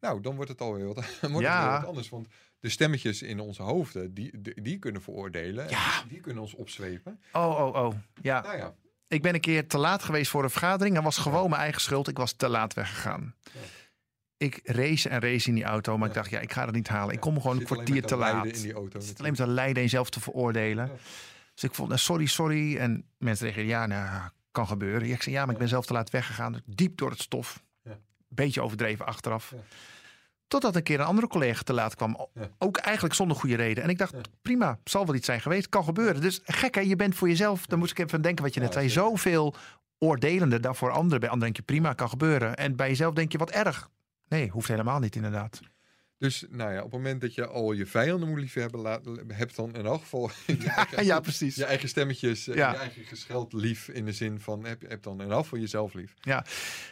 nou, 0.00 0.20
dan 0.20 0.34
wordt 0.34 0.50
het 0.50 0.60
alweer 0.60 0.86
wat, 0.86 0.94
wordt 1.20 1.22
het 1.22 1.32
weer 1.32 1.70
wat 1.70 1.84
anders. 1.84 2.08
Want 2.08 2.28
de 2.60 2.68
stemmetjes 2.68 3.22
in 3.22 3.40
onze 3.40 3.62
hoofden, 3.62 4.14
die, 4.14 4.40
die, 4.40 4.62
die 4.62 4.78
kunnen 4.78 5.02
veroordelen. 5.02 5.64
en 5.64 5.70
Ja. 5.70 6.00
Die, 6.00 6.08
die 6.08 6.20
kunnen 6.20 6.42
ons 6.42 6.54
opzwepen. 6.54 7.20
Oh, 7.32 7.60
oh, 7.60 7.84
oh. 7.84 7.94
Ja. 8.22 8.40
Nou 8.40 8.56
ja, 8.56 8.74
Ik 9.08 9.22
ben 9.22 9.34
een 9.34 9.40
keer 9.40 9.66
te 9.66 9.78
laat 9.78 10.02
geweest 10.02 10.30
voor 10.30 10.42
een 10.42 10.50
vergadering. 10.50 10.94
Dat 10.94 11.04
was 11.04 11.18
gewoon 11.18 11.50
mijn 11.50 11.62
eigen 11.62 11.80
schuld. 11.80 12.08
Ik 12.08 12.16
was 12.16 12.32
te 12.32 12.48
laat 12.48 12.74
weggegaan. 12.74 13.34
Ik 14.36 14.60
race 14.62 15.08
en 15.08 15.20
race 15.20 15.48
in 15.48 15.54
die 15.54 15.64
auto. 15.64 15.98
Maar 15.98 16.08
ik 16.08 16.14
dacht, 16.14 16.30
ja, 16.30 16.40
ik 16.40 16.52
ga 16.52 16.64
het 16.64 16.74
niet 16.74 16.88
halen. 16.88 17.14
Ik 17.14 17.20
kom 17.20 17.40
gewoon 17.40 17.56
een 17.58 17.64
kwartier 17.64 18.02
te 18.02 18.16
laat. 18.16 18.46
in 18.46 18.62
die 18.62 18.72
auto. 18.72 19.00
Zit 19.00 19.18
alleen 19.18 19.34
maar 19.36 19.46
te 19.46 19.52
lijden 19.52 19.76
en 19.76 19.82
jezelf 19.82 20.10
te 20.10 20.20
veroordelen. 20.20 20.90
Dus 21.54 21.64
ik 21.64 21.74
vond, 21.74 21.88
nou, 21.88 22.00
sorry, 22.00 22.26
sorry. 22.26 22.76
En 22.76 23.04
mensen 23.18 23.46
zeggen, 23.46 23.66
ja, 23.66 23.86
nou, 23.86 24.28
kan 24.50 24.66
gebeuren. 24.66 25.08
Ik 25.10 25.22
zei, 25.22 25.34
ja, 25.34 25.44
maar 25.44 25.54
ik 25.54 25.60
ben 25.60 25.68
zelf 25.68 25.86
te 25.86 25.92
laat 25.92 26.10
weggegaan. 26.10 26.62
Diep 26.66 26.96
door 26.98 27.10
het 27.10 27.20
stof. 27.20 27.62
Ja. 27.82 27.98
Beetje 28.28 28.62
overdreven 28.62 29.06
achteraf. 29.06 29.54
Totdat 30.48 30.76
een 30.76 30.82
keer 30.82 31.00
een 31.00 31.06
andere 31.06 31.26
collega 31.26 31.62
te 31.62 31.72
laat 31.72 31.94
kwam. 31.94 32.28
Ja. 32.34 32.48
Ook 32.58 32.76
eigenlijk 32.76 33.14
zonder 33.14 33.36
goede 33.36 33.56
reden. 33.56 33.82
En 33.84 33.88
ik 33.90 33.98
dacht, 33.98 34.12
Ja. 34.12 34.20
prima, 34.42 34.78
zal 34.84 35.06
wel 35.06 35.14
iets 35.14 35.26
zijn 35.26 35.40
geweest. 35.40 35.68
Kan 35.68 35.84
gebeuren. 35.84 36.20
Dus 36.20 36.40
gek 36.44 36.74
hè, 36.74 36.80
je 36.80 36.96
bent 36.96 37.14
voor 37.14 37.28
jezelf. 37.28 37.66
Dan 37.66 37.78
moest 37.78 37.90
ik 37.90 37.98
even 37.98 38.22
denken 38.22 38.44
wat 38.44 38.54
je 38.54 38.60
net 38.60 38.72
zei. 38.72 38.88
Zoveel 38.88 39.54
oordelender 39.98 40.60
dan 40.60 40.76
voor 40.76 40.90
anderen. 40.90 41.20
Bij 41.20 41.28
anderen 41.28 41.52
denk 41.52 41.56
je, 41.66 41.72
prima, 41.72 41.92
kan 41.92 42.08
gebeuren. 42.08 42.56
En 42.56 42.76
bij 42.76 42.88
jezelf 42.88 43.14
denk 43.14 43.32
je, 43.32 43.38
wat 43.38 43.50
erg. 43.50 43.88
Nee, 44.28 44.48
hoeft 44.48 44.68
helemaal 44.68 44.98
niet 44.98 45.16
inderdaad. 45.16 45.60
Dus 46.18 46.44
nou 46.50 46.72
ja, 46.72 46.76
op 46.78 46.84
het 46.84 46.92
moment 46.92 47.20
dat 47.20 47.34
je 47.34 47.46
al 47.46 47.72
je 47.72 47.86
vijanden 47.86 48.28
moet 48.28 48.38
liefhebben, 48.38 48.80
laat, 48.80 49.00
hebt 49.28 49.56
dan 49.56 49.74
in 49.74 49.84
elk 49.86 50.00
geval 50.00 50.30
je 50.46 50.68
eigen, 50.68 51.04
Ja, 51.04 51.20
precies. 51.20 51.54
je 51.54 51.64
eigen 51.64 51.88
stemmetjes, 51.88 52.48
eh, 52.48 52.54
Ja. 52.54 52.70
je 52.70 52.76
eigen 52.76 53.04
gescheld 53.04 53.52
lief 53.52 53.88
in 53.88 54.04
de 54.04 54.12
zin 54.12 54.40
van 54.40 54.64
heb, 54.64 54.88
heb 54.88 55.02
dan 55.02 55.20
in 55.22 55.30
elk 55.30 55.42
geval 55.42 55.58
jezelf 55.58 55.94
lief. 55.94 56.14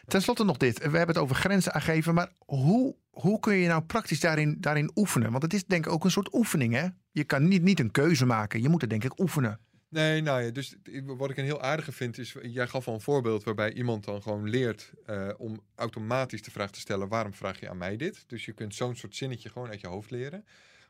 Ten 0.06 0.22
slotte 0.22 0.44
nog 0.44 0.56
dit. 0.56 0.78
We 0.78 0.82
hebben 0.84 1.06
het 1.06 1.18
over 1.18 1.36
grenzen 1.36 1.72
aangeven. 1.74 2.14
Maar 2.14 2.30
hoe, 2.38 2.96
hoe 3.10 3.40
kun 3.40 3.54
je 3.54 3.68
nou 3.68 3.82
praktisch 3.82 4.20
daarin, 4.20 4.56
daarin 4.60 4.90
oefenen? 4.94 5.30
Want 5.30 5.42
het 5.42 5.54
is 5.54 5.64
denk 5.64 5.86
ik 5.86 5.92
ook 5.92 6.04
een 6.04 6.10
soort 6.10 6.34
oefening. 6.34 6.74
Hè? 6.74 6.86
Je 7.10 7.24
kan 7.24 7.48
niet, 7.48 7.62
niet 7.62 7.80
een 7.80 7.90
keuze 7.90 8.26
maken. 8.26 8.62
Je 8.62 8.68
moet 8.68 8.80
het 8.80 8.90
denk 8.90 9.04
ik 9.04 9.20
oefenen. 9.20 9.60
Nee, 9.94 10.20
nou 10.20 10.42
ja, 10.42 10.50
dus 10.50 10.74
wat 11.04 11.30
ik 11.30 11.36
een 11.36 11.44
heel 11.44 11.60
aardige 11.60 11.92
vind 11.92 12.18
is, 12.18 12.34
jij 12.42 12.66
gaf 12.66 12.88
al 12.88 12.94
een 12.94 13.00
voorbeeld 13.00 13.44
waarbij 13.44 13.72
iemand 13.72 14.04
dan 14.04 14.22
gewoon 14.22 14.48
leert 14.48 14.92
eh, 15.06 15.28
om 15.36 15.60
automatisch 15.74 16.42
de 16.42 16.50
vraag 16.50 16.70
te 16.70 16.80
stellen, 16.80 17.08
waarom 17.08 17.34
vraag 17.34 17.60
je 17.60 17.68
aan 17.68 17.76
mij 17.76 17.96
dit? 17.96 18.24
Dus 18.26 18.44
je 18.44 18.52
kunt 18.52 18.74
zo'n 18.74 18.96
soort 18.96 19.16
zinnetje 19.16 19.48
gewoon 19.48 19.68
uit 19.68 19.80
je 19.80 19.86
hoofd 19.86 20.10
leren. 20.10 20.44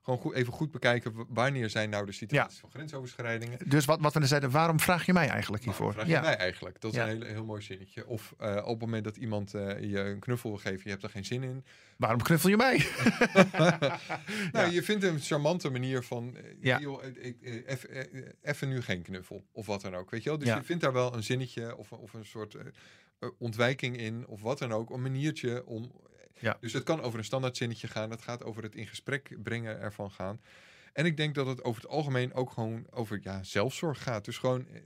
Gewoon 0.04 0.18
goed, 0.20 0.34
even 0.34 0.52
goed 0.52 0.70
bekijken, 0.70 1.12
wanneer 1.28 1.70
zijn 1.70 1.90
nou 1.90 2.06
de 2.06 2.12
situaties 2.12 2.58
van 2.58 2.70
grensoverschrijdingen? 2.70 3.58
Dus 3.68 3.84
wat, 3.84 4.00
wat 4.00 4.14
we 4.14 4.26
zeiden, 4.26 4.50
waarom 4.50 4.80
vraag 4.80 5.06
je 5.06 5.12
mij 5.12 5.28
eigenlijk 5.28 5.64
Waarom 5.64 5.82
hiervoor? 5.84 5.92
vraag 5.92 6.06
je 6.06 6.12
Ja. 6.12 6.20
mij 6.20 6.36
eigenlijk? 6.36 6.80
Dat 6.80 6.90
is 6.92 6.96
Ja. 6.96 7.08
een 7.08 7.16
heel, 7.22 7.26
heel 7.32 7.44
mooi 7.44 7.62
zinnetje. 7.62 8.06
Of 8.06 8.34
eh, 8.38 8.56
op 8.56 8.66
het 8.70 8.80
moment 8.80 9.04
dat 9.04 9.16
iemand 9.16 9.54
eh, 9.54 9.80
je 9.90 9.98
een 9.98 10.18
knuffel 10.18 10.50
wil 10.50 10.58
geven, 10.58 10.80
je 10.84 10.90
hebt 10.90 11.02
er 11.02 11.10
geen 11.10 11.24
zin 11.24 11.42
in. 11.42 11.64
Waarom 11.96 12.22
knuffel 12.22 12.48
je 12.50 12.56
mij? 12.56 12.76
Nou, 14.52 14.70
je 14.70 14.82
vindt 14.82 15.04
een 15.04 15.20
charmante 15.20 15.70
manier 15.70 16.02
van, 16.02 16.36
Ja. 16.60 16.78
joh, 16.78 17.04
eh, 17.04 18.24
even 18.42 18.68
nu 18.68 18.82
geen 18.82 19.02
knuffel. 19.02 19.44
Of 19.52 19.66
wat 19.66 19.80
dan 19.82 19.94
ook, 19.94 20.10
weet 20.10 20.22
je 20.22 20.28
wel? 20.28 20.38
Dus 20.38 20.48
je 20.54 20.62
vindt 20.64 20.82
daar 20.82 20.92
wel 20.92 21.14
een 21.14 21.22
zinnetje 21.22 21.76
of, 21.76 21.92
of 21.92 22.12
een 22.14 22.24
soort 22.24 22.56
ontwijking 23.38 23.96
in. 23.96 24.26
Of 24.26 24.40
wat 24.42 24.58
dan 24.58 24.72
ook, 24.72 24.90
een 24.90 25.02
maniertje 25.02 25.66
om... 25.66 25.92
Ja. 26.38 26.56
Dus 26.60 26.72
het 26.72 26.82
kan 26.82 27.00
over 27.00 27.18
een 27.18 27.24
standaard 27.24 27.56
zinnetje 27.56 27.88
gaan. 27.88 28.10
Het 28.10 28.22
gaat 28.22 28.44
over 28.44 28.62
het 28.62 28.74
in 28.74 28.86
gesprek 28.86 29.36
brengen 29.42 29.80
ervan 29.80 30.10
gaan. 30.10 30.40
En 30.92 31.06
ik 31.06 31.16
denk 31.16 31.34
dat 31.34 31.46
het 31.46 31.64
over 31.64 31.82
het 31.82 31.90
algemeen 31.90 32.32
ook 32.32 32.50
gewoon 32.50 32.86
over 32.90 33.18
ja, 33.22 33.42
zelfzorg 33.42 34.02
gaat. 34.02 34.24
Dus 34.24 34.38
gewoon 34.38 34.66
eh, 34.68 34.80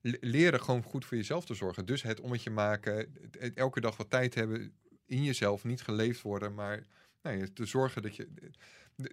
le- 0.00 0.16
leren 0.20 0.60
gewoon 0.62 0.82
goed 0.82 1.04
voor 1.04 1.16
jezelf 1.16 1.44
te 1.44 1.54
zorgen. 1.54 1.86
Dus 1.86 2.02
het 2.02 2.20
ommetje 2.20 2.50
maken, 2.50 3.14
elke 3.54 3.80
dag 3.80 3.96
wat 3.96 4.10
tijd 4.10 4.34
hebben, 4.34 4.74
in 5.06 5.24
jezelf, 5.24 5.64
niet 5.64 5.82
geleefd 5.82 6.22
worden, 6.22 6.54
maar 6.54 6.86
nee, 7.22 7.52
te 7.52 7.64
zorgen 7.64 8.02
dat 8.02 8.16
je, 8.16 8.28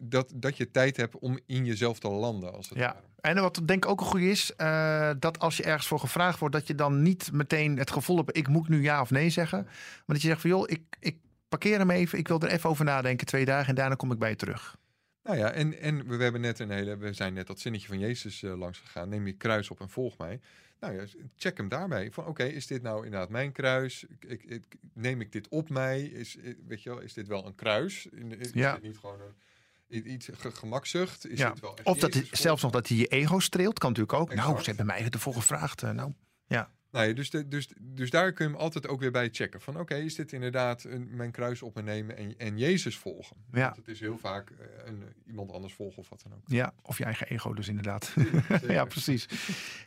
dat, 0.04 0.32
dat 0.36 0.58
je 0.58 0.71
tijd 0.71 0.97
hebt 0.97 1.17
om 1.19 1.39
in 1.45 1.65
jezelf 1.65 2.00
te 2.00 2.10
landen. 2.10 2.54
Als 2.54 2.69
het 2.69 2.78
Ja, 2.78 2.93
ware. 2.93 3.06
en 3.21 3.41
wat 3.41 3.62
denk 3.65 3.84
ik 3.86 3.91
ook 3.91 4.00
een 4.00 4.06
goede 4.08 4.30
is, 4.30 4.56
eh, 4.56 5.12
dat 5.19 5.39
als 5.39 5.58
je 5.58 5.63
ergens 5.63 5.88
voor 5.88 6.00
gevraagd 6.00 6.39
wordt, 6.39 6.56
dat 6.56 6.67
je 6.67 6.76
dan 6.76 7.02
niet 7.02 7.32
meteen 7.32 7.78
het 7.78 7.91
gevoel 7.91 8.17
hebt, 8.17 8.38
ik 8.38 8.47
moet 8.47 8.67
nu 8.69 8.82
ja 8.82 9.02
of 9.02 9.10
nee 9.12 9.30
zeggen. 9.30 9.63
Maar 9.63 10.04
dat 10.06 10.21
je 10.21 10.28
zegt 10.28 10.41
van 10.41 10.50
joh, 10.50 10.69
ik, 10.69 10.82
ik 11.00 11.17
parkeer 11.50 11.78
hem 11.78 11.89
even, 11.89 12.17
ik 12.19 12.28
wil 12.28 12.39
er 12.39 12.50
even 12.50 12.69
over 12.69 12.86
nadenken, 12.86 13.28
twee 13.28 13.45
dagen 13.45 13.69
en 13.69 13.76
daarna 13.76 13.95
kom 13.95 14.12
ik 14.12 14.19
bij 14.19 14.30
je 14.30 14.36
terug. 14.36 14.78
Nou 15.23 15.38
ja, 15.39 15.52
en, 15.52 15.80
en 15.82 16.08
we, 16.08 16.23
hebben 16.23 16.41
net 16.41 16.60
een 16.60 16.69
hele, 16.69 16.97
we 16.97 17.13
zijn 17.13 17.34
net 17.34 17.47
dat 17.47 17.60
zinnetje 17.60 17.88
van 17.88 18.00
Jezus 18.00 18.43
eh, 18.43 18.58
langs 18.58 18.80
gegaan. 18.80 19.10
Neem 19.10 19.26
je 19.28 19.34
kruis 19.34 19.69
op 19.69 19.80
en 19.80 19.89
volg 19.89 20.17
mij. 20.17 20.39
Nou 20.80 20.93
ja, 20.95 21.04
check 21.36 21.58
hem 21.58 21.67
daarbij. 21.69 22.12
Van 22.12 22.26
oké, 22.26 22.43
is 22.43 22.67
dit 22.67 22.82
nou 22.82 23.06
inderdaad 23.06 23.30
mijn 23.30 23.52
kruis? 23.52 24.06
Ik, 24.19 24.43
ik, 24.43 24.63
neem 24.93 25.21
ik 25.21 25.32
dit 25.32 25.47
op 25.47 25.69
mij? 25.69 26.02
Is, 26.02 26.38
eh, 26.38 26.54
weet 26.67 26.84
je 26.84 26.89
wel, 26.89 27.00
is 27.00 27.13
dit 27.13 27.28
wel 27.28 27.45
een 27.45 27.56
kruis? 27.56 28.06
Is 28.39 28.50
Ja. 28.54 28.73
dit 28.73 28.82
niet 28.84 28.97
gewoon 28.97 29.21
een, 29.21 29.34
iets 29.89 30.30
ge- 30.34 30.52
gemakzucht? 30.52 31.28
Is 31.30 31.39
Ja. 31.39 31.54
wel 31.62 31.78
echt 31.78 31.88
Of 31.88 31.97
dat 31.97 32.21
zelfs 32.32 32.62
nog 32.62 32.71
dat 32.71 32.88
hij 32.88 32.97
je 32.97 33.08
ego 33.08 33.39
streelt, 33.39 33.80
kan 33.80 33.89
natuurlijk 33.89 34.19
ook. 34.19 34.34
Nou, 34.34 34.60
ze 34.60 34.65
hebben 34.65 34.86
mij 34.86 35.08
ervoor 35.10 35.34
gevraagd. 35.34 35.84
eh, 35.84 35.91
nou, 35.91 36.13
ja, 37.08 37.13
dus, 37.13 37.30
de, 37.30 37.47
dus, 37.47 37.67
dus 37.82 38.10
daar 38.10 38.32
kun 38.34 38.45
je 38.45 38.52
hem 38.52 38.62
altijd 38.62 38.88
ook 38.88 39.00
weer 39.00 39.12
bij 39.12 39.30
checken. 39.32 39.62
Van 39.62 39.80
oké, 39.80 39.95
is 39.95 40.15
dit 40.15 40.32
inderdaad 40.32 40.84
een, 40.84 41.08
mijn 41.15 41.32
kruis 41.32 41.62
op 41.62 41.76
me 41.76 41.82
nemen 41.82 42.17
en, 42.17 42.38
en 42.38 42.58
Jezus 42.58 42.97
volgen? 42.97 43.36
Ja. 43.52 43.63
Want 43.63 43.76
het 43.76 43.88
is 43.88 44.00
heel 44.00 44.17
vaak 44.17 44.50
eh, 44.50 44.58
een, 44.86 45.04
iemand 45.28 45.52
anders 45.52 45.73
volgen 45.73 45.97
of 45.97 46.10
wat 46.10 46.21
dan 46.23 46.34
ook. 46.34 46.39
ja, 46.45 46.73
of 46.82 46.97
je 46.97 47.04
eigen 47.04 47.28
ego 47.28 47.54
dus 47.54 47.67
inderdaad. 47.67 48.13
Ja, 48.67 48.86
precies. 48.95 49.28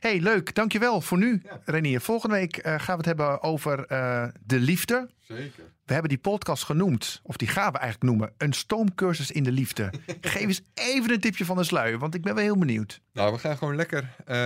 hey, 0.01 0.21
leuk. 0.21 0.55
Dankjewel 0.55 1.01
voor 1.01 1.19
nu, 1.19 1.41
Ja. 1.45 1.61
Renier. 1.65 2.01
Volgende 2.01 2.35
week 2.37 2.57
eh, 2.57 2.73
gaan 2.79 2.87
we 2.99 3.09
het 3.09 3.19
hebben 3.19 3.43
over 3.43 3.87
de 4.45 4.59
liefde. 4.59 5.11
Zeker. 5.21 5.65
We 5.90 5.96
hebben 5.96 6.14
die 6.14 6.31
podcast 6.33 6.64
genoemd, 6.64 7.20
of 7.22 7.37
die 7.37 7.48
gaan 7.48 7.72
we 7.72 7.79
eigenlijk 7.79 8.11
noemen, 8.11 8.33
een 8.38 8.53
stoomcursus 8.53 9.31
in 9.31 9.42
de 9.42 9.53
liefde. 9.53 9.92
Geef 10.20 10.42
eens 10.42 10.61
even 10.74 11.11
een 11.12 11.20
tipje 11.20 11.44
van 11.44 11.57
de 11.57 11.64
sluier, 11.64 11.98
want 11.98 12.14
ik 12.14 12.22
ben 12.22 12.35
wel 12.35 12.44
heel 12.44 12.59
benieuwd. 12.59 13.00
Nou, 13.12 13.33
we 13.33 13.38
gaan 13.38 13.57
gewoon 13.59 13.76
lekker. 13.76 14.14
eh, 14.24 14.37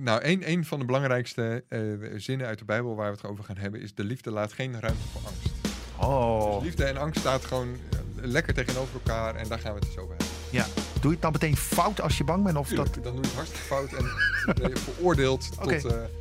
nou, 0.00 0.24
een, 0.24 0.50
een 0.50 0.64
van 0.64 0.78
de 0.78 0.84
belangrijkste 0.84 1.64
eh, 1.68 1.80
zinnen 2.16 2.46
uit 2.46 2.58
de 2.58 2.64
Bijbel 2.64 2.94
waar 2.96 3.10
we 3.10 3.16
het 3.16 3.26
over 3.30 3.44
gaan 3.44 3.56
hebben 3.56 3.80
is: 3.80 3.94
de 3.94 4.04
liefde 4.04 4.30
laat 4.30 4.52
geen 4.52 4.80
ruimte 4.80 5.02
voor 5.12 5.20
angst. 5.26 5.52
Oh, 5.96 6.62
Liefde 6.62 6.84
en 6.84 6.96
angst 6.96 7.20
staat 7.20 7.44
gewoon 7.44 7.68
eh, 7.92 7.98
lekker 8.22 8.54
tegenover 8.54 8.94
elkaar 8.94 9.34
en 9.34 9.48
daar 9.48 9.58
gaan 9.58 9.72
we 9.74 9.78
het 9.78 9.88
dus 9.88 9.98
over 9.98 10.14
hebben. 10.16 10.34
ja. 10.50 10.66
Doe 10.94 11.02
je 11.02 11.10
het 11.10 11.22
dan 11.22 11.32
meteen 11.32 11.56
fout 11.56 12.00
als 12.00 12.18
je 12.18 12.24
bang 12.24 12.44
bent? 12.44 12.56
Of 12.56 12.68
Tuurlijk, 12.68 12.94
dat... 12.94 13.04
Dan 13.04 13.12
doe 13.12 13.22
je 13.22 13.28
het 13.28 13.36
hartstikke 13.36 13.64
fout 13.66 13.92
en 13.92 14.04
ben 14.62 14.68
je 14.68 14.76
veroordeeld 14.76 15.52
tot, 15.60 15.66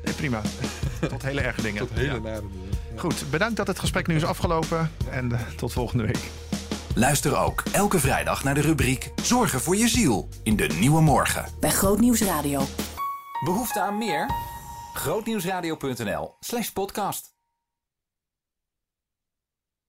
Nee, 0.03 0.13
prima. 0.15 0.41
Tot 1.09 1.21
hele 1.23 1.41
erge 1.41 1.61
dingen. 1.61 1.87
tot 1.87 1.93
hele 1.97 2.13
Ja. 2.13 2.19
nare 2.19 2.41
dingen. 2.41 2.62
Goed, 2.95 3.25
bedankt 3.31 3.55
dat 3.55 3.67
het 3.67 3.79
gesprek 3.79 4.07
nu 4.07 4.15
is 4.15 4.25
afgelopen. 4.25 4.91
En 5.09 5.31
eh, 5.31 5.39
tot 5.55 5.73
volgende 5.73 6.03
week. 6.05 6.29
Luister 6.95 7.37
ook 7.37 7.63
elke 7.71 7.99
vrijdag 7.99 8.43
naar 8.43 8.53
de 8.53 8.61
rubriek 8.61 9.11
Zorgen 9.21 9.59
voor 9.59 9.75
je 9.75 9.87
ziel 9.87 10.29
in 10.43 10.55
de 10.55 10.67
Nieuwe 10.79 11.01
Morgen. 11.01 11.45
Bij 11.59 11.69
Grootnieuws 11.71 12.21
Radio. 12.21 12.61
Behoefte 13.45 13.81
aan 13.81 13.97
meer? 13.97 14.29
Grootnieuwsradio.nl 14.93 16.35
slash 16.39 16.69
podcast. 16.69 17.32